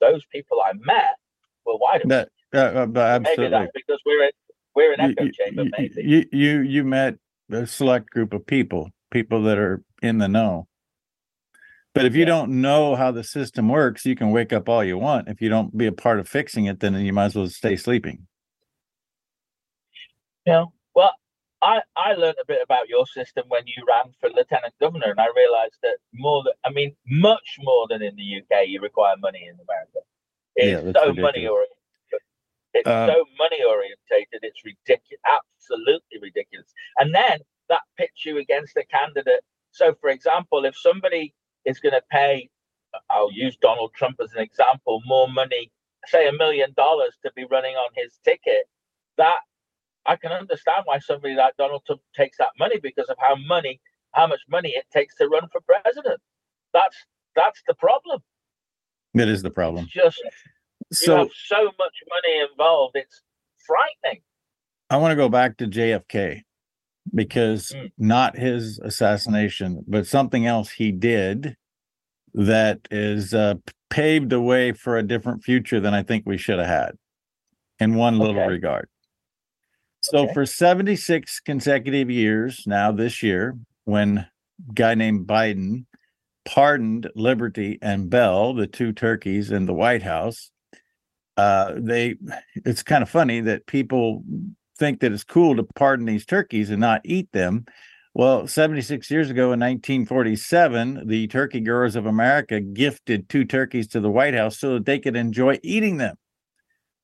those 0.00 0.24
people 0.32 0.58
I 0.60 0.72
met 0.72 1.14
were 1.64 1.76
wide 1.76 2.04
awake. 2.04 2.28
That 2.50 2.76
uh, 2.76 2.80
uh, 2.80 2.86
Maybe 2.86 3.00
absolutely. 3.00 3.50
that's 3.50 3.72
because 3.74 4.00
we're 4.04 4.24
in, 4.24 4.30
we're 4.74 4.92
an 4.94 5.00
echo 5.00 5.24
you, 5.24 5.32
chamber. 5.32 5.64
Maybe. 5.78 6.02
you 6.02 6.24
you 6.32 6.60
you 6.62 6.84
met 6.84 7.14
a 7.50 7.66
select 7.66 8.10
group 8.10 8.32
of 8.32 8.44
people, 8.46 8.90
people 9.12 9.42
that 9.42 9.58
are 9.58 9.82
in 10.02 10.18
the 10.18 10.28
know. 10.28 10.66
But 11.94 12.04
if 12.04 12.14
you 12.14 12.20
Yeah. 12.20 12.26
don't 12.26 12.60
know 12.60 12.94
how 12.96 13.10
the 13.10 13.24
system 13.24 13.68
works, 13.68 14.04
you 14.04 14.14
can 14.14 14.30
wake 14.30 14.52
up 14.52 14.68
all 14.68 14.84
you 14.84 14.98
want. 14.98 15.28
If 15.28 15.40
you 15.40 15.48
don't 15.48 15.76
be 15.76 15.86
a 15.86 15.92
part 15.92 16.20
of 16.20 16.28
fixing 16.28 16.66
it, 16.66 16.80
then 16.80 16.94
you 16.94 17.12
might 17.12 17.26
as 17.26 17.34
well 17.36 17.48
stay 17.48 17.76
sleeping. 17.76 18.26
Know, 20.46 20.72
well, 20.94 21.12
I 21.62 21.82
I 21.96 22.14
learned 22.14 22.36
a 22.40 22.46
bit 22.46 22.60
about 22.62 22.88
your 22.88 23.06
system 23.06 23.44
when 23.48 23.66
you 23.66 23.84
ran 23.86 24.12
for 24.20 24.30
lieutenant 24.30 24.74
governor, 24.80 25.10
and 25.10 25.20
I 25.20 25.26
realised 25.36 25.78
that 25.82 25.98
more 26.14 26.42
than 26.44 26.54
I 26.64 26.70
mean, 26.70 26.96
much 27.06 27.56
more 27.60 27.86
than 27.88 28.02
in 28.02 28.16
the 28.16 28.22
UK, 28.42 28.66
you 28.68 28.80
require 28.80 29.16
money 29.18 29.42
in 29.46 29.54
America. 29.60 29.98
Yeah, 30.56 30.76
It's 30.78 30.84
that's 30.84 31.04
so 31.04 31.12
money 31.12 31.46
oriented. 31.46 31.74
It's 32.74 32.88
Uh, 32.88 33.06
so 33.06 33.24
money 33.38 33.62
orientated. 33.64 34.40
It's 34.42 34.64
ridiculous, 34.64 35.20
absolutely 35.26 36.18
ridiculous. 36.22 36.72
And 36.98 37.14
then 37.14 37.40
that 37.68 37.82
pits 37.96 38.24
you 38.24 38.38
against 38.38 38.76
a 38.76 38.84
candidate. 38.84 39.42
So, 39.72 39.94
for 40.00 40.10
example, 40.10 40.64
if 40.64 40.76
somebody 40.76 41.34
is 41.64 41.80
going 41.80 41.92
to 41.94 42.02
pay, 42.10 42.48
I'll 43.10 43.32
use 43.32 43.56
Donald 43.60 43.92
Trump 43.94 44.16
as 44.22 44.32
an 44.32 44.40
example, 44.40 45.02
more 45.06 45.28
money, 45.28 45.70
say 46.06 46.28
a 46.28 46.32
million 46.32 46.72
dollars 46.76 47.16
to 47.24 47.32
be 47.36 47.44
running 47.50 47.74
on 47.74 47.90
his 47.94 48.18
ticket, 48.24 48.68
that 49.16 49.38
I 50.06 50.16
can 50.16 50.32
understand 50.32 50.82
why 50.84 50.98
somebody 50.98 51.34
like 51.34 51.56
Donald 51.56 51.82
Trump 51.86 52.00
takes 52.16 52.38
that 52.38 52.50
money 52.58 52.78
because 52.82 53.08
of 53.08 53.16
how 53.18 53.36
money, 53.36 53.80
how 54.12 54.26
much 54.26 54.40
money 54.48 54.70
it 54.70 54.84
takes 54.92 55.14
to 55.16 55.28
run 55.28 55.48
for 55.52 55.60
president. 55.60 56.20
That's 56.72 56.96
that's 57.36 57.62
the 57.66 57.74
problem. 57.74 58.20
That 59.14 59.28
is 59.28 59.42
the 59.42 59.50
problem. 59.50 59.84
It's 59.84 59.92
just 59.92 60.20
you 60.24 60.30
So 60.92 61.16
have 61.18 61.30
so 61.46 61.64
much 61.64 61.94
money 62.08 62.40
involved. 62.50 62.96
It's 62.96 63.22
frightening. 63.66 64.22
I 64.90 64.96
want 64.96 65.12
to 65.12 65.16
go 65.16 65.28
back 65.28 65.58
to 65.58 65.66
JFK 65.66 66.42
because 67.14 67.72
Mm. 67.72 67.92
not 67.98 68.36
his 68.36 68.78
assassination, 68.80 69.84
but 69.86 70.06
something 70.06 70.46
else 70.46 70.70
he 70.70 70.92
did 70.92 71.56
that 72.34 72.80
is 72.90 73.34
uh, 73.34 73.54
paved 73.90 74.30
the 74.30 74.40
way 74.40 74.72
for 74.72 74.96
a 74.96 75.02
different 75.02 75.42
future 75.42 75.80
than 75.80 75.94
I 75.94 76.02
think 76.02 76.24
we 76.26 76.36
should 76.38 76.58
have 76.58 76.68
had 76.68 76.92
in 77.80 77.94
one 77.94 78.18
little 78.18 78.36
Okay. 78.42 78.48
regard. 78.48 78.88
So 80.00 80.20
Okay. 80.24 80.34
for 80.34 80.46
76 80.46 81.40
consecutive 81.40 82.10
years 82.10 82.64
now 82.66 82.92
this 82.92 83.22
year, 83.22 83.58
when 83.84 84.18
a 84.18 84.28
guy 84.74 84.94
named 84.94 85.26
Biden 85.26 85.86
pardoned 86.44 87.10
Liberty 87.14 87.78
and 87.82 88.08
Bell, 88.08 88.54
the 88.54 88.66
two 88.66 88.92
turkeys 88.92 89.50
in 89.50 89.66
the 89.66 89.74
White 89.74 90.02
House. 90.02 90.50
Uh, 91.36 91.74
they, 91.76 92.16
it's 92.64 92.82
kind 92.82 93.02
of 93.02 93.08
funny 93.08 93.40
that 93.40 93.66
people 93.66 94.24
think 94.78 95.00
that 95.00 95.12
it's 95.12 95.24
cool 95.24 95.56
to 95.56 95.62
pardon 95.62 96.06
these 96.06 96.24
turkeys 96.24 96.70
and 96.70 96.80
not 96.80 97.00
eat 97.04 97.30
them. 97.32 97.66
Well, 98.14 98.46
76 98.46 99.10
years 99.10 99.30
ago 99.30 99.52
in 99.52 99.60
1947, 99.60 101.06
the 101.06 101.28
Turkey 101.28 101.60
Growers 101.60 101.94
of 101.94 102.06
America 102.06 102.60
gifted 102.60 103.28
two 103.28 103.44
turkeys 103.44 103.86
to 103.88 104.00
the 104.00 104.10
White 104.10 104.34
House 104.34 104.58
so 104.58 104.74
that 104.74 104.86
they 104.86 104.98
could 104.98 105.14
enjoy 105.14 105.58
eating 105.62 105.98
them. 105.98 106.16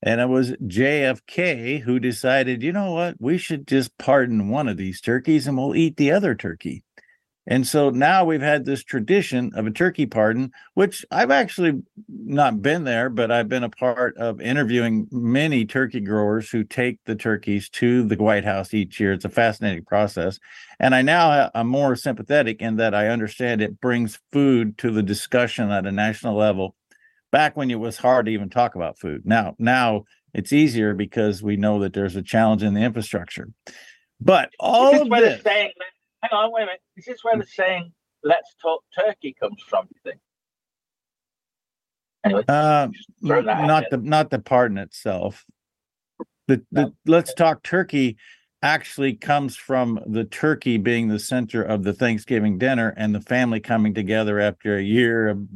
And 0.03 0.21
it 0.21 0.29
was 0.29 0.53
JFK 0.53 1.81
who 1.81 1.99
decided, 1.99 2.63
you 2.63 2.73
know 2.73 2.93
what, 2.93 3.17
we 3.21 3.39
should 3.39 3.67
just 3.67 3.97
pardon 3.97 4.49
one 4.49 4.69
of 4.69 4.77
these 4.77 5.01
turkeys 5.01 5.47
and 5.47 5.57
we'll 5.57 5.77
eat 5.77 5.97
the 5.97 6.11
other 6.11 6.35
turkey. 6.35 6.83
And 7.47 7.67
so 7.67 7.91
now 7.91 8.25
we've 8.25 8.41
had 8.41 8.65
this 8.65 8.83
tradition 8.83 9.53
of 9.55 9.67
a 9.67 9.71
turkey 9.71 10.07
pardon, 10.07 10.51
which 10.73 11.05
I've 11.11 11.31
actually 11.31 11.83
not 12.09 12.63
been 12.63 12.85
there, 12.85 13.11
but 13.11 13.31
I've 13.31 13.51
been 13.51 13.65
a 13.65 13.69
part 13.69 14.17
of 14.17 14.41
interviewing 14.41 15.07
many 15.11 15.67
turkey 15.67 16.01
growers 16.01 16.49
who 16.49 16.65
take 16.65 17.01
the 17.05 17.15
turkeys 17.15 17.69
to 17.71 18.03
the 18.05 18.17
White 18.17 18.45
House 18.45 18.73
each 18.73 18.99
year. 18.99 19.13
It's 19.13 19.27
a 19.27 19.31
fascinating 19.31 19.85
process. 19.85 20.39
And 20.81 20.95
I 20.95 21.03
now 21.03 21.51
am 21.55 21.69
more 21.69 21.97
sympathetic 21.97 22.63
in 22.63 22.77
that 22.77 22.95
I 22.95 23.09
understand 23.09 23.61
it 23.61 23.81
brings 23.81 24.19
food 24.33 24.79
to 24.79 24.91
the 24.91 25.03
discussion 25.03 25.71
at 25.71 25.87
a 25.87 25.93
national 25.93 26.37
level. 26.37 26.75
Back 27.31 27.57
when 27.57 27.71
it 27.71 27.81
was 27.81 27.99
hard 27.99 28.27
to 28.27 28.33
even 28.33 28.49
talk 28.49 28.75
about 28.75 28.99
food. 28.99 29.27
Now, 29.27 29.55
now 29.59 30.05
it's 30.33 30.53
easier 30.53 30.95
because 30.95 31.43
we 31.43 31.57
know 31.57 31.81
that 31.81 31.93
there's 31.93 32.17
a 32.17 32.23
challenge 32.23 32.63
in 32.63 32.75
the 32.75 32.83
infrastructure. 32.83 33.51
But 34.21 34.51
all 34.59 35.03
of 35.03 35.11
this, 35.11 35.43
saying, 35.43 35.73
hang 36.31 36.39
on, 36.39 36.53
wait 36.53 36.63
a 36.63 36.67
minute. 36.67 36.81
This 36.97 37.09
is 37.09 37.15
this 37.15 37.25
where 37.25 37.37
the 37.37 37.47
saying 37.47 37.93
"Let's 38.23 38.55
talk 38.61 38.83
turkey" 38.99 39.35
comes 39.39 39.63
from? 39.69 39.89
You 39.95 40.01
think? 40.11 40.21
Anyway, 42.25 42.45
uh, 42.49 42.89
not 43.21 43.85
the 43.91 43.99
not 43.99 44.31
the 44.31 44.39
pardon 44.39 44.79
itself. 44.79 45.45
The, 46.49 46.63
the 46.73 46.83
no. 46.83 46.93
let's 47.07 47.35
talk 47.35 47.63
turkey 47.63 48.17
actually 48.63 49.13
comes 49.15 49.57
from 49.57 50.01
the 50.07 50.25
turkey 50.25 50.79
being 50.79 51.09
the 51.09 51.19
center 51.19 51.63
of 51.63 51.85
the 51.85 51.93
Thanksgiving 51.93 52.57
dinner 52.57 52.95
and 52.97 53.15
the 53.15 53.21
family 53.21 53.61
coming 53.61 53.93
together 53.93 54.41
after 54.41 54.77
a 54.77 54.83
year 54.83 55.29
of 55.29 55.47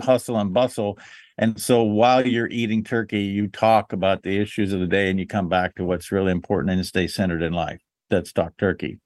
hustle 0.00 0.36
and 0.36 0.52
bustle. 0.52 0.98
And 1.38 1.60
so 1.60 1.84
while 1.84 2.26
you're 2.26 2.48
eating 2.48 2.82
turkey, 2.82 3.22
you 3.22 3.46
talk 3.46 3.92
about 3.92 4.24
the 4.24 4.40
issues 4.40 4.72
of 4.72 4.80
the 4.80 4.88
day 4.88 5.08
and 5.08 5.20
you 5.20 5.26
come 5.26 5.48
back 5.48 5.76
to 5.76 5.84
what's 5.84 6.10
really 6.10 6.32
important 6.32 6.72
and 6.72 6.84
stay 6.84 7.06
centered 7.06 7.42
in 7.42 7.52
life. 7.52 7.80
That's 8.10 8.32
talk 8.32 8.56
turkey. 8.58 8.98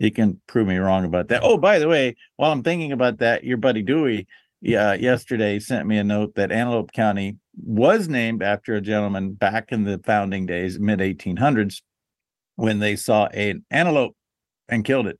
You 0.00 0.10
can 0.10 0.40
prove 0.48 0.66
me 0.66 0.78
wrong 0.78 1.04
about 1.04 1.28
that. 1.28 1.42
Oh, 1.44 1.58
by 1.58 1.78
the 1.78 1.86
way, 1.86 2.16
while 2.36 2.50
I'm 2.50 2.62
thinking 2.62 2.90
about 2.90 3.18
that, 3.18 3.44
your 3.44 3.58
buddy 3.58 3.82
Dewey 3.82 4.26
yeah, 4.62 4.92
yesterday 4.92 5.58
sent 5.58 5.86
me 5.86 5.96
a 5.96 6.04
note 6.04 6.34
that 6.34 6.52
Antelope 6.52 6.92
County 6.92 7.38
was 7.56 8.08
named 8.08 8.42
after 8.42 8.74
a 8.74 8.80
gentleman 8.80 9.32
back 9.32 9.72
in 9.72 9.84
the 9.84 9.98
founding 10.04 10.46
days, 10.46 10.78
mid 10.78 10.98
1800s, 10.98 11.80
when 12.56 12.78
they 12.78 12.96
saw 12.96 13.26
an 13.26 13.64
antelope 13.70 14.14
and 14.68 14.84
killed 14.84 15.06
it 15.06 15.18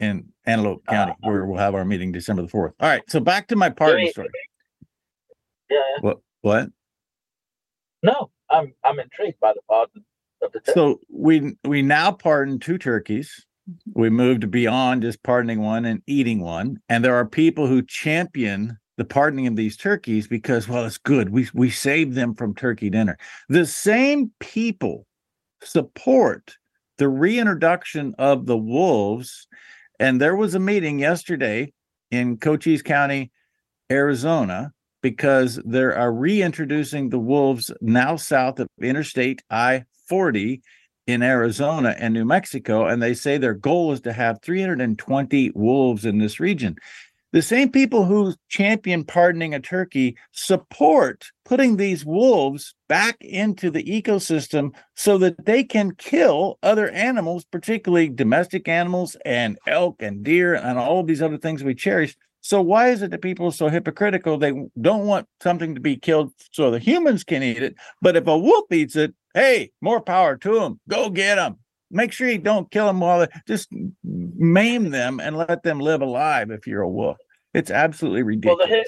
in 0.00 0.28
Antelope 0.46 0.86
County, 0.86 1.12
uh, 1.12 1.28
where 1.28 1.44
we'll 1.44 1.58
have 1.58 1.74
our 1.74 1.84
meeting 1.84 2.12
December 2.12 2.42
the 2.42 2.48
4th. 2.48 2.72
All 2.80 2.88
right. 2.88 3.02
So 3.08 3.20
back 3.20 3.48
to 3.48 3.56
my 3.56 3.68
party 3.68 4.10
story. 4.10 4.28
Yeah. 5.70 5.78
What? 6.00 6.18
What? 6.40 6.68
No, 8.02 8.30
I'm 8.50 8.74
I'm 8.82 8.98
intrigued 8.98 9.38
by 9.38 9.52
the 9.52 9.60
pardon 9.68 10.04
of 10.42 10.50
the 10.52 10.60
turkey. 10.60 10.72
So 10.74 11.00
we 11.08 11.56
we 11.64 11.82
now 11.82 12.10
pardon 12.10 12.58
two 12.58 12.78
turkeys. 12.78 13.46
We 13.94 14.10
moved 14.10 14.50
beyond 14.50 15.02
just 15.02 15.22
pardoning 15.22 15.60
one 15.60 15.84
and 15.84 16.02
eating 16.06 16.40
one. 16.40 16.78
And 16.88 17.04
there 17.04 17.14
are 17.14 17.26
people 17.26 17.66
who 17.66 17.82
champion 17.82 18.78
the 18.98 19.04
pardoning 19.04 19.46
of 19.46 19.56
these 19.56 19.76
turkeys 19.76 20.26
because, 20.26 20.68
well, 20.68 20.84
it's 20.84 20.98
good. 20.98 21.30
We 21.30 21.48
we 21.54 21.70
saved 21.70 22.14
them 22.14 22.34
from 22.34 22.54
turkey 22.54 22.90
dinner. 22.90 23.16
The 23.48 23.66
same 23.66 24.32
people 24.40 25.06
support 25.62 26.56
the 26.98 27.08
reintroduction 27.08 28.14
of 28.18 28.46
the 28.46 28.56
wolves. 28.56 29.46
And 29.98 30.20
there 30.20 30.36
was 30.36 30.54
a 30.54 30.60
meeting 30.60 30.98
yesterday 30.98 31.72
in 32.10 32.36
Cochise 32.36 32.82
County, 32.82 33.32
Arizona, 33.90 34.72
because 35.02 35.60
they 35.64 35.82
are 35.82 36.12
reintroducing 36.12 37.08
the 37.08 37.18
wolves 37.18 37.72
now 37.80 38.16
south 38.16 38.60
of 38.60 38.68
Interstate 38.80 39.42
I 39.50 39.84
40 40.08 40.62
in 41.06 41.22
Arizona 41.22 41.94
and 41.98 42.14
New 42.14 42.24
Mexico. 42.24 42.86
And 42.86 43.02
they 43.02 43.14
say 43.14 43.38
their 43.38 43.54
goal 43.54 43.92
is 43.92 44.00
to 44.02 44.12
have 44.12 44.40
320 44.42 45.52
wolves 45.54 46.04
in 46.04 46.18
this 46.18 46.40
region. 46.40 46.76
The 47.32 47.42
same 47.42 47.70
people 47.70 48.04
who 48.04 48.34
champion 48.50 49.04
pardoning 49.04 49.54
a 49.54 49.60
turkey 49.60 50.18
support 50.32 51.30
putting 51.46 51.76
these 51.76 52.04
wolves 52.04 52.74
back 52.90 53.16
into 53.20 53.70
the 53.70 53.82
ecosystem 53.84 54.74
so 54.96 55.16
that 55.16 55.46
they 55.46 55.64
can 55.64 55.94
kill 55.94 56.58
other 56.62 56.90
animals, 56.90 57.46
particularly 57.46 58.10
domestic 58.10 58.68
animals 58.68 59.16
and 59.24 59.58
elk 59.66 60.02
and 60.02 60.22
deer 60.22 60.54
and 60.54 60.78
all 60.78 61.00
of 61.00 61.06
these 61.06 61.22
other 61.22 61.38
things 61.38 61.64
we 61.64 61.74
cherish. 61.74 62.14
So 62.42 62.60
why 62.60 62.88
is 62.88 63.00
it 63.00 63.10
that 63.12 63.22
people 63.22 63.46
are 63.46 63.52
so 63.52 63.68
hypocritical? 63.68 64.36
They 64.36 64.52
don't 64.78 65.06
want 65.06 65.26
something 65.42 65.74
to 65.74 65.80
be 65.80 65.96
killed 65.96 66.34
so 66.50 66.70
the 66.70 66.78
humans 66.78 67.24
can 67.24 67.42
eat 67.42 67.62
it, 67.62 67.76
but 68.02 68.14
if 68.14 68.26
a 68.26 68.36
wolf 68.36 68.70
eats 68.70 68.94
it, 68.94 69.14
hey, 69.34 69.70
more 69.80 70.00
power 70.00 70.36
to 70.36 70.60
them. 70.60 70.80
Go 70.88 71.10
get 71.10 71.36
them 71.36 71.58
make 71.92 72.10
sure 72.10 72.28
you 72.28 72.38
don't 72.38 72.70
kill 72.70 72.86
them 72.86 73.00
while 73.00 73.20
they 73.20 73.28
just 73.46 73.68
maim 74.02 74.90
them 74.90 75.20
and 75.20 75.36
let 75.36 75.62
them 75.62 75.78
live 75.78 76.00
alive 76.00 76.50
if 76.50 76.66
you're 76.66 76.82
a 76.82 76.88
wolf. 76.88 77.18
It's 77.54 77.70
absolutely 77.70 78.22
ridiculous. 78.22 78.68
Well, 78.70 78.82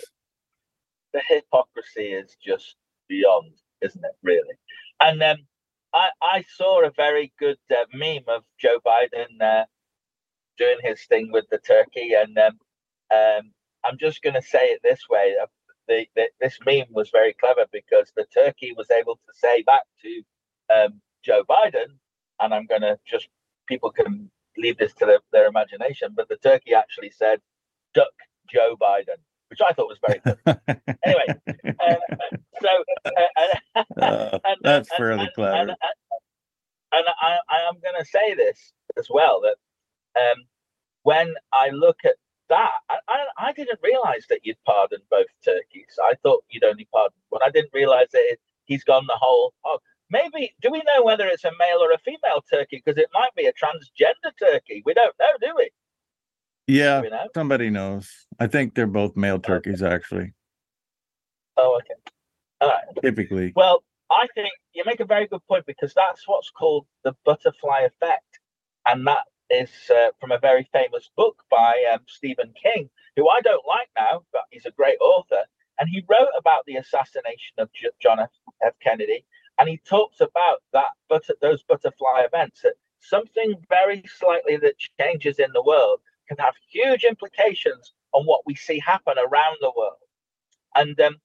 the, 1.12 1.18
the 1.18 1.22
hypocrisy 1.28 2.12
is 2.14 2.34
just 2.44 2.76
beyond, 3.08 3.52
isn't 3.82 4.02
it? 4.04 4.16
Really. 4.22 4.54
And 5.00 5.20
then 5.20 5.36
um, 5.36 5.46
I, 5.92 6.08
I 6.22 6.44
saw 6.56 6.84
a 6.84 6.90
very 6.90 7.32
good 7.38 7.58
uh, 7.70 7.84
meme 7.92 8.24
of 8.26 8.42
Joe 8.58 8.78
Biden 8.84 9.40
uh, 9.40 9.64
doing 10.56 10.78
his 10.82 11.04
thing 11.04 11.30
with 11.30 11.44
the 11.50 11.58
turkey, 11.58 12.12
and 12.14 12.36
um, 12.38 12.58
um, 13.14 13.52
I'm 13.84 13.98
just 13.98 14.22
going 14.22 14.34
to 14.34 14.42
say 14.42 14.66
it 14.68 14.80
this 14.82 15.00
way: 15.10 15.34
uh, 15.40 15.46
the, 15.88 16.06
the, 16.16 16.28
this 16.40 16.58
meme 16.64 16.86
was 16.90 17.10
very 17.10 17.34
clever 17.34 17.66
because 17.70 18.12
the 18.16 18.26
turkey 18.32 18.72
was 18.76 18.90
able 18.90 19.16
to 19.16 19.32
say 19.34 19.62
back 19.62 19.82
to 20.02 20.22
um, 20.74 21.00
Joe 21.22 21.44
Biden, 21.48 21.98
and 22.40 22.54
I'm 22.54 22.66
going 22.66 22.82
to 22.82 22.98
just 23.06 23.28
people 23.66 23.90
can 23.90 24.30
leave 24.56 24.78
this 24.78 24.92
to 24.94 25.06
their, 25.06 25.18
their 25.32 25.46
imagination, 25.46 26.12
but 26.14 26.28
the 26.28 26.36
turkey 26.36 26.74
actually 26.74 27.10
said, 27.10 27.40
"Duck 27.94 28.12
Joe 28.52 28.76
Biden." 28.80 29.20
Which 29.50 29.60
I 29.60 29.72
thought 29.72 29.88
was 29.88 29.98
very 30.04 30.20
good. 30.24 30.38
anyway, 31.04 31.26
uh, 31.78 31.94
so 32.60 32.68
uh, 33.04 34.00
uh, 34.00 34.38
and, 34.44 34.56
that's 34.62 34.90
and, 34.90 34.96
fairly 34.96 35.24
and, 35.24 35.32
clever. 35.34 35.76
And, 36.92 37.06
I, 37.20 37.38
I 37.50 37.68
am 37.68 37.74
going 37.74 37.94
to 37.98 38.04
say 38.04 38.34
this 38.34 38.72
as 38.96 39.08
well 39.10 39.42
that 39.42 39.56
um, 40.20 40.44
when 41.02 41.34
I 41.52 41.68
look 41.70 41.98
at 42.04 42.14
that, 42.48 42.70
I, 42.88 42.96
I, 43.08 43.48
I, 43.48 43.52
didn't 43.52 43.78
realize 43.82 44.24
that 44.28 44.40
you'd 44.42 44.56
pardoned 44.66 45.02
both 45.10 45.26
turkeys. 45.44 45.98
I 46.02 46.14
thought 46.22 46.44
you'd 46.50 46.64
only 46.64 46.88
pardoned 46.92 47.22
one. 47.28 47.42
I 47.44 47.50
didn't 47.50 47.72
realize 47.72 48.08
that 48.12 48.22
it, 48.22 48.40
he's 48.64 48.84
gone 48.84 49.06
the 49.06 49.18
whole 49.20 49.54
hog. 49.62 49.80
Maybe 50.14 50.54
do 50.62 50.70
we 50.70 50.80
know 50.86 51.02
whether 51.02 51.26
it's 51.26 51.42
a 51.42 51.50
male 51.58 51.78
or 51.78 51.90
a 51.90 51.98
female 51.98 52.40
turkey? 52.48 52.80
Because 52.84 53.02
it 53.02 53.08
might 53.12 53.34
be 53.34 53.46
a 53.46 53.52
transgender 53.52 54.30
turkey. 54.38 54.80
We 54.86 54.94
don't 54.94 55.14
know, 55.18 55.32
do 55.40 55.54
we? 55.56 55.70
Yeah, 56.68 57.00
we 57.00 57.10
know? 57.10 57.26
somebody 57.34 57.68
knows. 57.68 58.08
I 58.38 58.46
think 58.46 58.76
they're 58.76 58.86
both 58.86 59.16
male 59.16 59.40
turkeys, 59.40 59.82
okay. 59.82 59.92
actually. 59.92 60.32
Oh, 61.56 61.76
okay. 61.78 61.94
All 62.60 62.68
right. 62.68 62.84
Typically. 63.02 63.52
Well, 63.56 63.82
I 64.08 64.28
think 64.36 64.52
you 64.72 64.84
make 64.86 65.00
a 65.00 65.04
very 65.04 65.26
good 65.26 65.44
point 65.48 65.66
because 65.66 65.92
that's 65.94 66.28
what's 66.28 66.50
called 66.50 66.86
the 67.02 67.16
butterfly 67.24 67.80
effect, 67.80 68.38
and 68.86 69.04
that 69.08 69.24
is 69.50 69.70
uh, 69.90 70.10
from 70.20 70.30
a 70.30 70.38
very 70.38 70.68
famous 70.72 71.10
book 71.16 71.42
by 71.50 71.84
um, 71.92 72.00
Stephen 72.06 72.54
King, 72.62 72.88
who 73.16 73.28
I 73.28 73.40
don't 73.40 73.66
like 73.66 73.88
now, 73.98 74.22
but 74.32 74.42
he's 74.52 74.64
a 74.64 74.70
great 74.70 74.98
author. 75.00 75.42
And 75.80 75.88
he 75.88 76.04
wrote 76.08 76.30
about 76.38 76.64
the 76.66 76.76
assassination 76.76 77.58
of 77.58 77.68
J- 77.72 77.88
John 78.00 78.20
F. 78.20 78.30
F. 78.64 78.74
Kennedy 78.80 79.24
and 79.58 79.68
he 79.68 79.78
talks 79.88 80.20
about 80.20 80.62
that 80.72 80.90
but 81.08 81.24
those 81.40 81.62
butterfly 81.64 82.22
events 82.24 82.60
that 82.62 82.74
something 83.00 83.54
very 83.68 84.02
slightly 84.18 84.56
that 84.56 84.74
changes 85.00 85.38
in 85.38 85.52
the 85.52 85.62
world 85.62 86.00
can 86.28 86.36
have 86.38 86.54
huge 86.70 87.04
implications 87.04 87.92
on 88.12 88.24
what 88.24 88.40
we 88.46 88.54
see 88.54 88.78
happen 88.78 89.14
around 89.18 89.56
the 89.60 89.72
world. 89.76 89.98
And 90.74 90.98
um, 91.00 91.16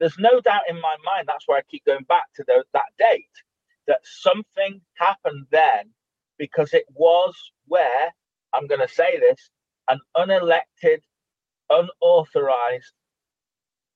there's 0.00 0.18
no 0.18 0.40
doubt 0.40 0.62
in 0.68 0.80
my 0.80 0.96
mind 1.04 1.26
that's 1.26 1.44
why 1.46 1.58
i 1.58 1.62
keep 1.70 1.84
going 1.84 2.04
back 2.04 2.24
to 2.36 2.44
the, 2.46 2.64
that 2.72 2.84
date 2.98 3.24
that 3.86 4.00
something 4.04 4.80
happened 4.94 5.46
then 5.50 5.90
because 6.38 6.72
it 6.74 6.84
was 6.94 7.34
where 7.66 8.12
i'm 8.52 8.66
going 8.66 8.80
to 8.80 8.92
say 8.92 9.18
this 9.18 9.50
an 9.88 10.00
unelected 10.16 11.00
unauthorized 11.70 12.92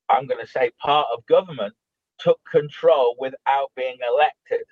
i'm 0.09 0.27
going 0.27 0.41
to 0.41 0.51
say 0.51 0.71
part 0.81 1.07
of 1.15 1.25
government 1.27 1.75
took 2.19 2.41
control 2.51 3.17
without 3.19 3.71
being 3.77 3.99
elected. 4.07 4.65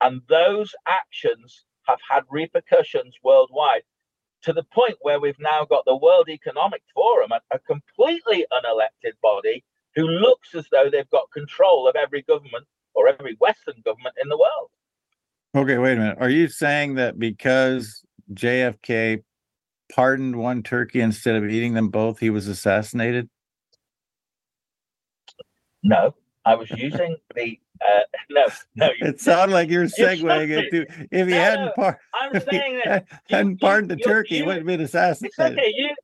And 0.00 0.22
those 0.28 0.74
actions 0.86 1.64
have 1.86 1.98
had 2.08 2.24
repercussions 2.30 3.14
worldwide 3.22 3.82
to 4.42 4.52
the 4.52 4.64
point 4.64 4.96
where 5.00 5.20
we've 5.20 5.38
now 5.38 5.64
got 5.64 5.84
the 5.86 5.96
World 5.96 6.28
Economic 6.28 6.82
Forum, 6.94 7.30
a, 7.32 7.58
completely 7.60 8.44
unelected 8.52 9.12
body 9.22 9.64
who 9.94 10.06
looks 10.06 10.54
as 10.54 10.66
though 10.70 10.90
they've 10.90 11.08
got 11.10 11.30
control 11.32 11.88
of 11.88 11.96
every 11.96 12.22
government 12.22 12.66
or 12.94 13.08
every 13.08 13.36
Western 13.40 13.80
government 13.84 14.14
in 14.22 14.28
the 14.28 14.36
world. 14.36 14.70
Okay, 15.54 15.78
wait 15.78 15.94
a 15.94 16.00
minute. 16.00 16.18
Are 16.20 16.28
you 16.28 16.48
saying 16.48 16.96
that 16.96 17.18
because 17.18 18.04
JFK 18.34 19.22
pardoned 19.94 20.36
one 20.36 20.62
turkey 20.62 21.00
instead 21.00 21.36
of 21.36 21.48
eating 21.48 21.74
them 21.74 21.88
both, 21.88 22.18
he 22.18 22.30
was 22.30 22.48
assassinated? 22.48 23.30
No, 25.82 26.14
I 26.44 26.54
was 26.54 26.70
using 26.70 27.16
the 27.34 27.58
uh, 27.86 28.00
no, 28.30 28.46
no. 28.76 28.86
You, 28.98 29.06
It 29.08 29.20
sounded 29.20 29.54
like 29.54 29.68
you 29.68 29.78
were 29.78 29.84
You 29.98 30.04
segueing 30.06 30.64
into 30.64 30.82
if 31.10 31.26
he 31.28 31.34
No, 31.34 31.40
hadn't 31.40 31.74
par- 31.74 32.00
I'm 32.14 32.40
saying 32.40 32.80
that 32.84 33.06
you- 33.10 33.18
hadn't 33.36 33.50
you- 33.52 33.56
pardoned 33.58 33.90
the 33.90 33.98
you- 33.98 34.04
turkey, 34.04 34.36
you- 34.36 34.44
wouldn't 34.46 34.60
have 34.60 34.66
been 34.66 34.80
it's 34.80 34.90
assassinated. 34.94 35.58
okay. 35.58 35.72
You 35.74 35.94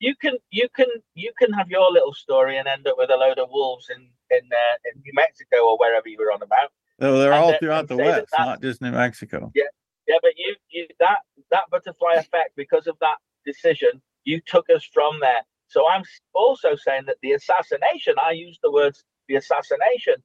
you 0.00 0.14
can 0.16 0.34
you 0.50 0.68
can 0.76 0.86
you 1.14 1.32
can 1.38 1.52
have 1.52 1.68
your 1.70 1.90
little 1.90 2.14
story 2.14 2.56
and 2.58 2.68
end 2.68 2.86
up 2.86 2.96
with 2.98 3.10
a 3.10 3.16
load 3.16 3.38
of 3.38 3.48
wolves 3.50 3.88
in 3.90 4.00
in 4.30 4.40
uh, 4.52 4.76
in 4.94 5.00
New 5.02 5.12
Mexico 5.14 5.70
or 5.70 5.78
wherever 5.78 6.08
you 6.08 6.18
were 6.18 6.32
on 6.32 6.42
about. 6.42 6.70
No, 7.00 7.18
they're 7.18 7.32
and 7.32 7.42
all 7.42 7.50
then- 7.50 7.58
throughout 7.60 7.88
the 7.88 7.96
say 7.96 8.04
that 8.04 8.20
West, 8.22 8.34
not 8.38 8.62
just 8.62 8.80
New 8.82 8.92
Mexico. 8.92 9.50
Yeah, 9.54 9.64
yeah, 10.06 10.16
but 10.22 10.32
you 10.36 10.54
you 10.70 10.86
that 11.00 11.18
that 11.50 11.64
butterfly 11.70 12.14
effect 12.14 12.50
because 12.56 12.86
of 12.86 12.96
that 13.00 13.16
decision, 13.44 14.00
you 14.24 14.40
took 14.46 14.66
us 14.70 14.84
from 14.84 15.18
there. 15.20 15.42
So 15.66 15.86
I'm 15.90 16.02
also 16.34 16.76
saying 16.76 17.02
that 17.06 17.16
the 17.22 17.32
assassination, 17.32 18.14
I 18.22 18.30
use 18.32 18.58
the 18.62 18.70
words 18.72 19.02
the 19.28 19.36
assassination 19.36 20.16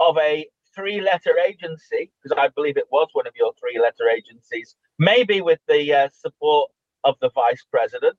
of 0.00 0.16
a 0.18 0.46
three-letter 0.74 1.34
agency 1.46 2.10
because 2.22 2.36
I 2.38 2.48
believe 2.48 2.76
it 2.76 2.90
was 2.90 3.08
one 3.12 3.26
of 3.26 3.34
your 3.36 3.52
three-letter 3.60 4.08
agencies, 4.08 4.74
maybe 4.98 5.40
with 5.40 5.60
the 5.68 5.92
uh, 5.92 6.08
support 6.12 6.70
of 7.04 7.16
the 7.20 7.30
vice 7.34 7.64
president. 7.70 8.16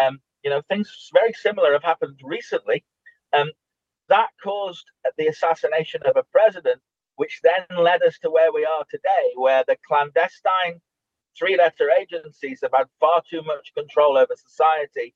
Um, 0.00 0.20
you 0.42 0.50
know, 0.50 0.62
things 0.68 1.10
very 1.12 1.32
similar 1.32 1.72
have 1.72 1.84
happened 1.84 2.18
recently. 2.24 2.84
Um, 3.32 3.50
that 4.08 4.30
caused 4.42 4.84
the 5.16 5.28
assassination 5.28 6.02
of 6.04 6.16
a 6.16 6.24
president 6.24 6.80
which 7.16 7.40
then 7.42 7.64
led 7.78 8.02
us 8.02 8.18
to 8.20 8.30
where 8.30 8.52
we 8.52 8.64
are 8.64 8.84
today, 8.90 9.32
where 9.36 9.64
the 9.66 9.76
clandestine 9.86 10.80
three 11.38 11.56
letter 11.56 11.88
agencies 11.90 12.60
have 12.62 12.72
had 12.74 12.86
far 13.00 13.22
too 13.28 13.42
much 13.42 13.72
control 13.74 14.16
over 14.16 14.34
society, 14.36 15.14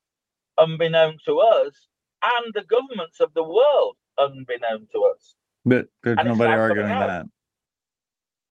unbeknown 0.58 1.18
to 1.24 1.38
us, 1.38 1.88
and 2.22 2.54
the 2.54 2.64
governments 2.64 3.20
of 3.20 3.32
the 3.34 3.42
world, 3.42 3.96
unbeknown 4.18 4.88
to 4.92 5.04
us. 5.14 5.34
But 5.64 5.88
there's 6.02 6.18
And 6.18 6.28
nobody 6.28 6.52
arguing 6.52 6.88
that. 6.88 7.26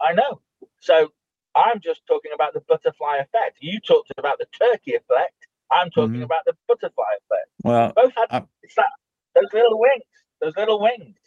I 0.02 0.14
know. 0.14 0.42
So 0.82 1.10
I'm 1.56 1.80
just 1.80 2.02
talking 2.08 2.32
about 2.34 2.54
the 2.54 2.62
butterfly 2.62 3.18
effect. 3.18 3.58
You 3.62 3.80
talked 3.80 4.12
about 4.18 4.38
the 4.40 4.46
turkey 4.60 4.94
effect. 4.96 5.34
I'm 5.72 5.90
talking 5.90 6.16
Mhm. 6.20 6.24
about 6.24 6.44
the 6.46 6.54
butterfly 6.68 7.06
effect. 7.24 7.50
Well, 7.64 7.94
Both 7.96 8.14
had 8.16 8.28
I- 8.30 8.44
it's 8.62 8.76
that 8.76 8.86
those 9.34 9.52
little 9.54 9.80
wings, 9.80 10.04
those 10.42 10.56
little 10.58 10.80
wings. 10.80 11.18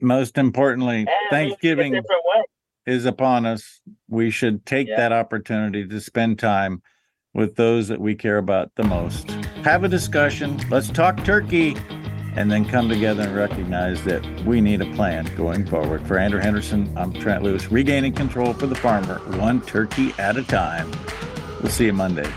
most 0.00 0.36
importantly, 0.38 0.98
And 1.00 1.08
Thanksgiving 1.30 2.02
is 2.86 3.04
upon 3.04 3.46
us. 3.46 3.80
We 4.08 4.30
should 4.30 4.64
take 4.66 4.88
Yeah. 4.88 4.96
that 4.96 5.12
opportunity 5.12 5.86
to 5.86 6.00
spend 6.00 6.38
time 6.38 6.82
with 7.34 7.56
those 7.56 7.88
that 7.88 8.00
we 8.00 8.14
care 8.14 8.38
about 8.38 8.74
the 8.76 8.84
most. 8.84 9.30
Have 9.64 9.84
a 9.84 9.88
discussion. 9.88 10.58
Let's 10.70 10.88
talk 10.90 11.22
turkey 11.24 11.76
and 12.38 12.52
then 12.52 12.64
come 12.64 12.88
together 12.88 13.24
and 13.24 13.34
recognize 13.34 14.04
that 14.04 14.24
we 14.44 14.60
need 14.60 14.80
a 14.80 14.86
plan 14.94 15.28
going 15.34 15.66
forward. 15.66 16.06
For 16.06 16.18
Andrew 16.18 16.38
Henderson, 16.38 16.88
I'm 16.96 17.12
Trent 17.12 17.42
Loos, 17.42 17.72
regaining 17.72 18.12
control 18.12 18.54
for 18.54 18.68
the 18.68 18.76
farmer, 18.76 19.18
one 19.38 19.60
turkey 19.62 20.14
at 20.18 20.36
a 20.36 20.44
time. 20.44 20.88
We'll 21.60 21.72
see 21.72 21.86
you 21.86 21.92
Monday. 21.92 22.30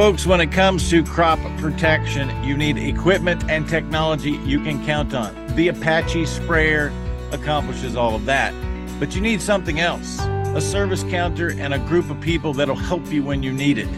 Folks, 0.00 0.24
when 0.24 0.40
it 0.40 0.50
comes 0.50 0.88
to 0.88 1.04
crop 1.04 1.38
protection, 1.58 2.30
you 2.42 2.56
need 2.56 2.78
equipment 2.78 3.44
and 3.50 3.68
technology 3.68 4.30
you 4.46 4.58
can 4.58 4.82
count 4.86 5.12
on. 5.12 5.54
The 5.56 5.68
Apache 5.68 6.24
sprayer 6.24 6.90
accomplishes 7.32 7.96
all 7.96 8.14
of 8.14 8.24
that. 8.24 8.54
But 8.98 9.14
you 9.14 9.20
need 9.20 9.42
something 9.42 9.78
else 9.78 10.18
a 10.18 10.60
service 10.62 11.02
counter 11.02 11.50
and 11.50 11.74
a 11.74 11.78
group 11.80 12.08
of 12.08 12.18
people 12.18 12.54
that'll 12.54 12.74
help 12.76 13.12
you 13.12 13.22
when 13.22 13.42
you 13.42 13.52
need 13.52 13.76
it. 13.76 13.88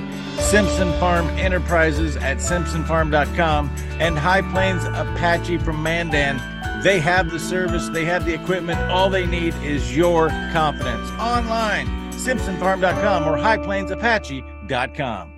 Simpson 0.41 0.93
Farm 0.99 1.29
Enterprises 1.39 2.17
at 2.17 2.39
simpsonfarm.com 2.39 3.71
and 4.01 4.19
High 4.19 4.43
Plains 4.43 4.83
Apache 4.83 5.59
from 5.59 5.81
Mandan. 5.85 6.43
They 6.83 6.99
have 6.99 7.31
the 7.31 7.39
service, 7.39 7.89
they 7.91 8.05
have 8.07 8.25
the 8.25 8.35
equipment. 8.35 8.81
All 8.91 9.09
they 9.09 9.25
need 9.25 9.55
is 9.63 9.97
your 9.97 10.31
confidence. 10.51 11.09
Online, 11.13 11.87
simpsonfarm.com 12.11 13.23
or 13.23 13.37
highplainsapache.com. 13.37 15.33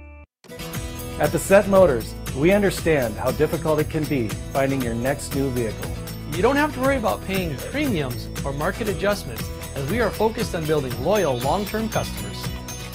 At 1.20 1.30
the 1.30 1.38
Set 1.38 1.68
Motors, 1.68 2.12
we 2.36 2.50
understand 2.50 3.14
how 3.14 3.30
difficult 3.30 3.78
it 3.78 3.88
can 3.88 4.02
be 4.02 4.26
finding 4.52 4.82
your 4.82 4.94
next 4.94 5.32
new 5.36 5.48
vehicle. 5.50 5.88
You 6.32 6.42
don't 6.42 6.56
have 6.56 6.74
to 6.74 6.80
worry 6.80 6.96
about 6.96 7.24
paying 7.24 7.56
premiums 7.56 8.28
or 8.44 8.52
market 8.52 8.88
adjustments 8.88 9.48
as 9.76 9.88
we 9.92 10.00
are 10.00 10.10
focused 10.10 10.56
on 10.56 10.66
building 10.66 10.92
loyal 11.04 11.38
long-term 11.38 11.90
customers. 11.90 12.44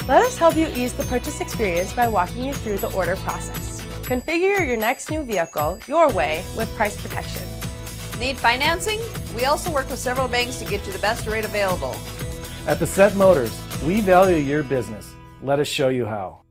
Let 0.05 0.21
us 0.21 0.37
help 0.37 0.57
you 0.57 0.67
ease 0.75 0.91
the 0.91 1.05
purchase 1.05 1.39
experience 1.39 1.93
by 1.93 2.09
walking 2.09 2.43
you 2.43 2.53
through 2.53 2.79
the 2.79 2.91
order 2.91 3.15
process. 3.15 3.81
Configure 4.01 4.67
your 4.67 4.75
next 4.75 5.09
new 5.09 5.23
vehicle 5.23 5.79
your 5.87 6.11
way 6.11 6.43
with 6.57 6.69
price 6.75 7.01
protection. 7.01 7.47
Need 8.19 8.37
financing? 8.37 8.99
We 9.33 9.45
also 9.45 9.71
work 9.71 9.89
with 9.89 9.99
several 9.99 10.27
banks 10.27 10.59
to 10.59 10.65
get 10.65 10.85
you 10.85 10.91
the 10.91 10.99
best 10.99 11.25
rate 11.25 11.45
available. 11.45 11.95
At 12.67 12.79
the 12.79 12.87
Set 12.87 13.15
Motors, 13.15 13.57
we 13.85 14.01
value 14.01 14.35
your 14.35 14.63
business. 14.63 15.09
Let 15.41 15.59
us 15.59 15.69
show 15.69 15.87
you 15.87 16.05
how. 16.05 16.41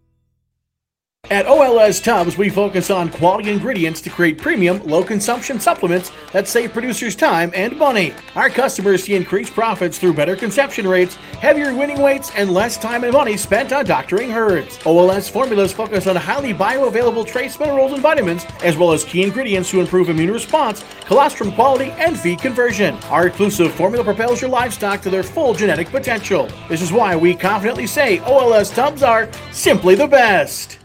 At 1.30 1.46
OLS 1.46 2.00
Tubs, 2.00 2.38
we 2.38 2.48
focus 2.48 2.88
on 2.88 3.10
quality 3.10 3.50
ingredients 3.50 4.00
to 4.00 4.08
create 4.08 4.38
premium, 4.38 4.82
low 4.84 5.04
consumption 5.04 5.60
supplements 5.60 6.10
that 6.32 6.48
save 6.48 6.72
producers 6.72 7.14
time 7.14 7.50
and 7.54 7.76
money. 7.76 8.14
Our 8.34 8.48
customers 8.48 9.04
see 9.04 9.14
increased 9.14 9.52
profits 9.52 9.98
through 9.98 10.14
better 10.14 10.36
conception 10.36 10.88
rates, 10.88 11.16
heavier 11.38 11.74
weaning 11.74 12.00
weights, 12.00 12.30
and 12.34 12.50
less 12.50 12.78
time 12.78 13.04
and 13.04 13.12
money 13.12 13.36
spent 13.36 13.74
on 13.74 13.84
doctoring 13.84 14.30
herds. 14.30 14.78
OLS 14.86 15.28
formulas 15.28 15.70
focus 15.70 16.06
on 16.06 16.16
highly 16.16 16.54
bioavailable 16.54 17.26
trace 17.26 17.60
minerals 17.60 17.92
and 17.92 18.00
vitamins, 18.00 18.46
as 18.64 18.78
well 18.78 18.92
as 18.92 19.04
key 19.04 19.22
ingredients 19.22 19.68
to 19.68 19.80
improve 19.80 20.08
immune 20.08 20.30
response, 20.30 20.82
colostrum 21.04 21.52
quality, 21.52 21.90
and 21.98 22.18
feed 22.18 22.38
conversion. 22.38 22.94
Our 23.10 23.26
exclusive 23.26 23.74
formula 23.74 24.02
propels 24.02 24.40
your 24.40 24.48
livestock 24.48 25.02
to 25.02 25.10
their 25.10 25.22
full 25.22 25.52
genetic 25.52 25.90
potential. 25.90 26.48
This 26.70 26.80
is 26.80 26.90
why 26.90 27.16
we 27.16 27.34
confidently 27.34 27.86
say 27.86 28.20
OLS 28.20 28.70
Tubs 28.70 29.02
are 29.02 29.28
simply 29.52 29.94
the 29.94 30.08
best. 30.08 30.78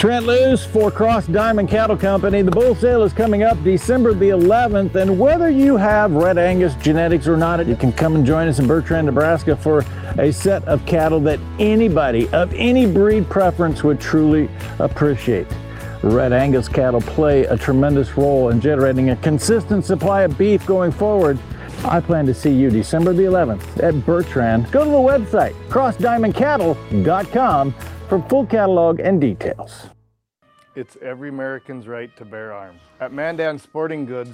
Trent 0.00 0.24
Loos 0.24 0.64
for 0.64 0.90
Cross 0.90 1.26
Diamond 1.26 1.68
Cattle 1.68 1.94
Company. 1.94 2.40
The 2.40 2.50
bull 2.50 2.74
sale 2.74 3.02
is 3.02 3.12
coming 3.12 3.42
up 3.42 3.62
December 3.62 4.14
the 4.14 4.30
11th, 4.30 4.94
and 4.94 5.18
whether 5.18 5.50
you 5.50 5.76
have 5.76 6.12
Red 6.12 6.38
Angus 6.38 6.74
genetics 6.76 7.28
or 7.28 7.36
not, 7.36 7.66
you 7.66 7.76
can 7.76 7.92
come 7.92 8.16
and 8.16 8.24
join 8.24 8.48
us 8.48 8.58
in 8.58 8.66
Bertrand, 8.66 9.04
Nebraska 9.04 9.54
for 9.54 9.84
a 10.18 10.32
set 10.32 10.64
of 10.64 10.86
cattle 10.86 11.20
that 11.20 11.38
anybody 11.58 12.30
of 12.30 12.50
any 12.54 12.90
breed 12.90 13.28
preference 13.28 13.84
would 13.84 14.00
truly 14.00 14.48
appreciate. 14.78 15.46
Red 16.02 16.32
Angus 16.32 16.66
cattle 16.66 17.02
play 17.02 17.44
a 17.44 17.58
tremendous 17.58 18.16
role 18.16 18.48
in 18.48 18.58
generating 18.58 19.10
a 19.10 19.16
consistent 19.16 19.84
supply 19.84 20.22
of 20.22 20.38
beef 20.38 20.64
going 20.64 20.92
forward. 20.92 21.38
I 21.84 22.00
plan 22.00 22.24
to 22.24 22.32
see 22.32 22.54
you 22.54 22.70
December 22.70 23.12
the 23.12 23.24
11th 23.24 23.82
at 23.82 24.02
Bertrand. 24.06 24.72
Go 24.72 24.82
to 24.82 24.90
the 24.90 24.96
website, 24.96 25.52
crossdiamondcattle.com 25.68 27.74
for 28.10 28.20
full 28.28 28.44
catalog 28.44 28.98
and 28.98 29.20
details. 29.20 29.86
It's 30.74 30.96
every 31.00 31.28
American's 31.28 31.86
right 31.86 32.14
to 32.16 32.24
bear 32.24 32.52
arms. 32.52 32.80
At 33.00 33.12
Mandan 33.12 33.58
Sporting 33.58 34.04
Goods, 34.04 34.28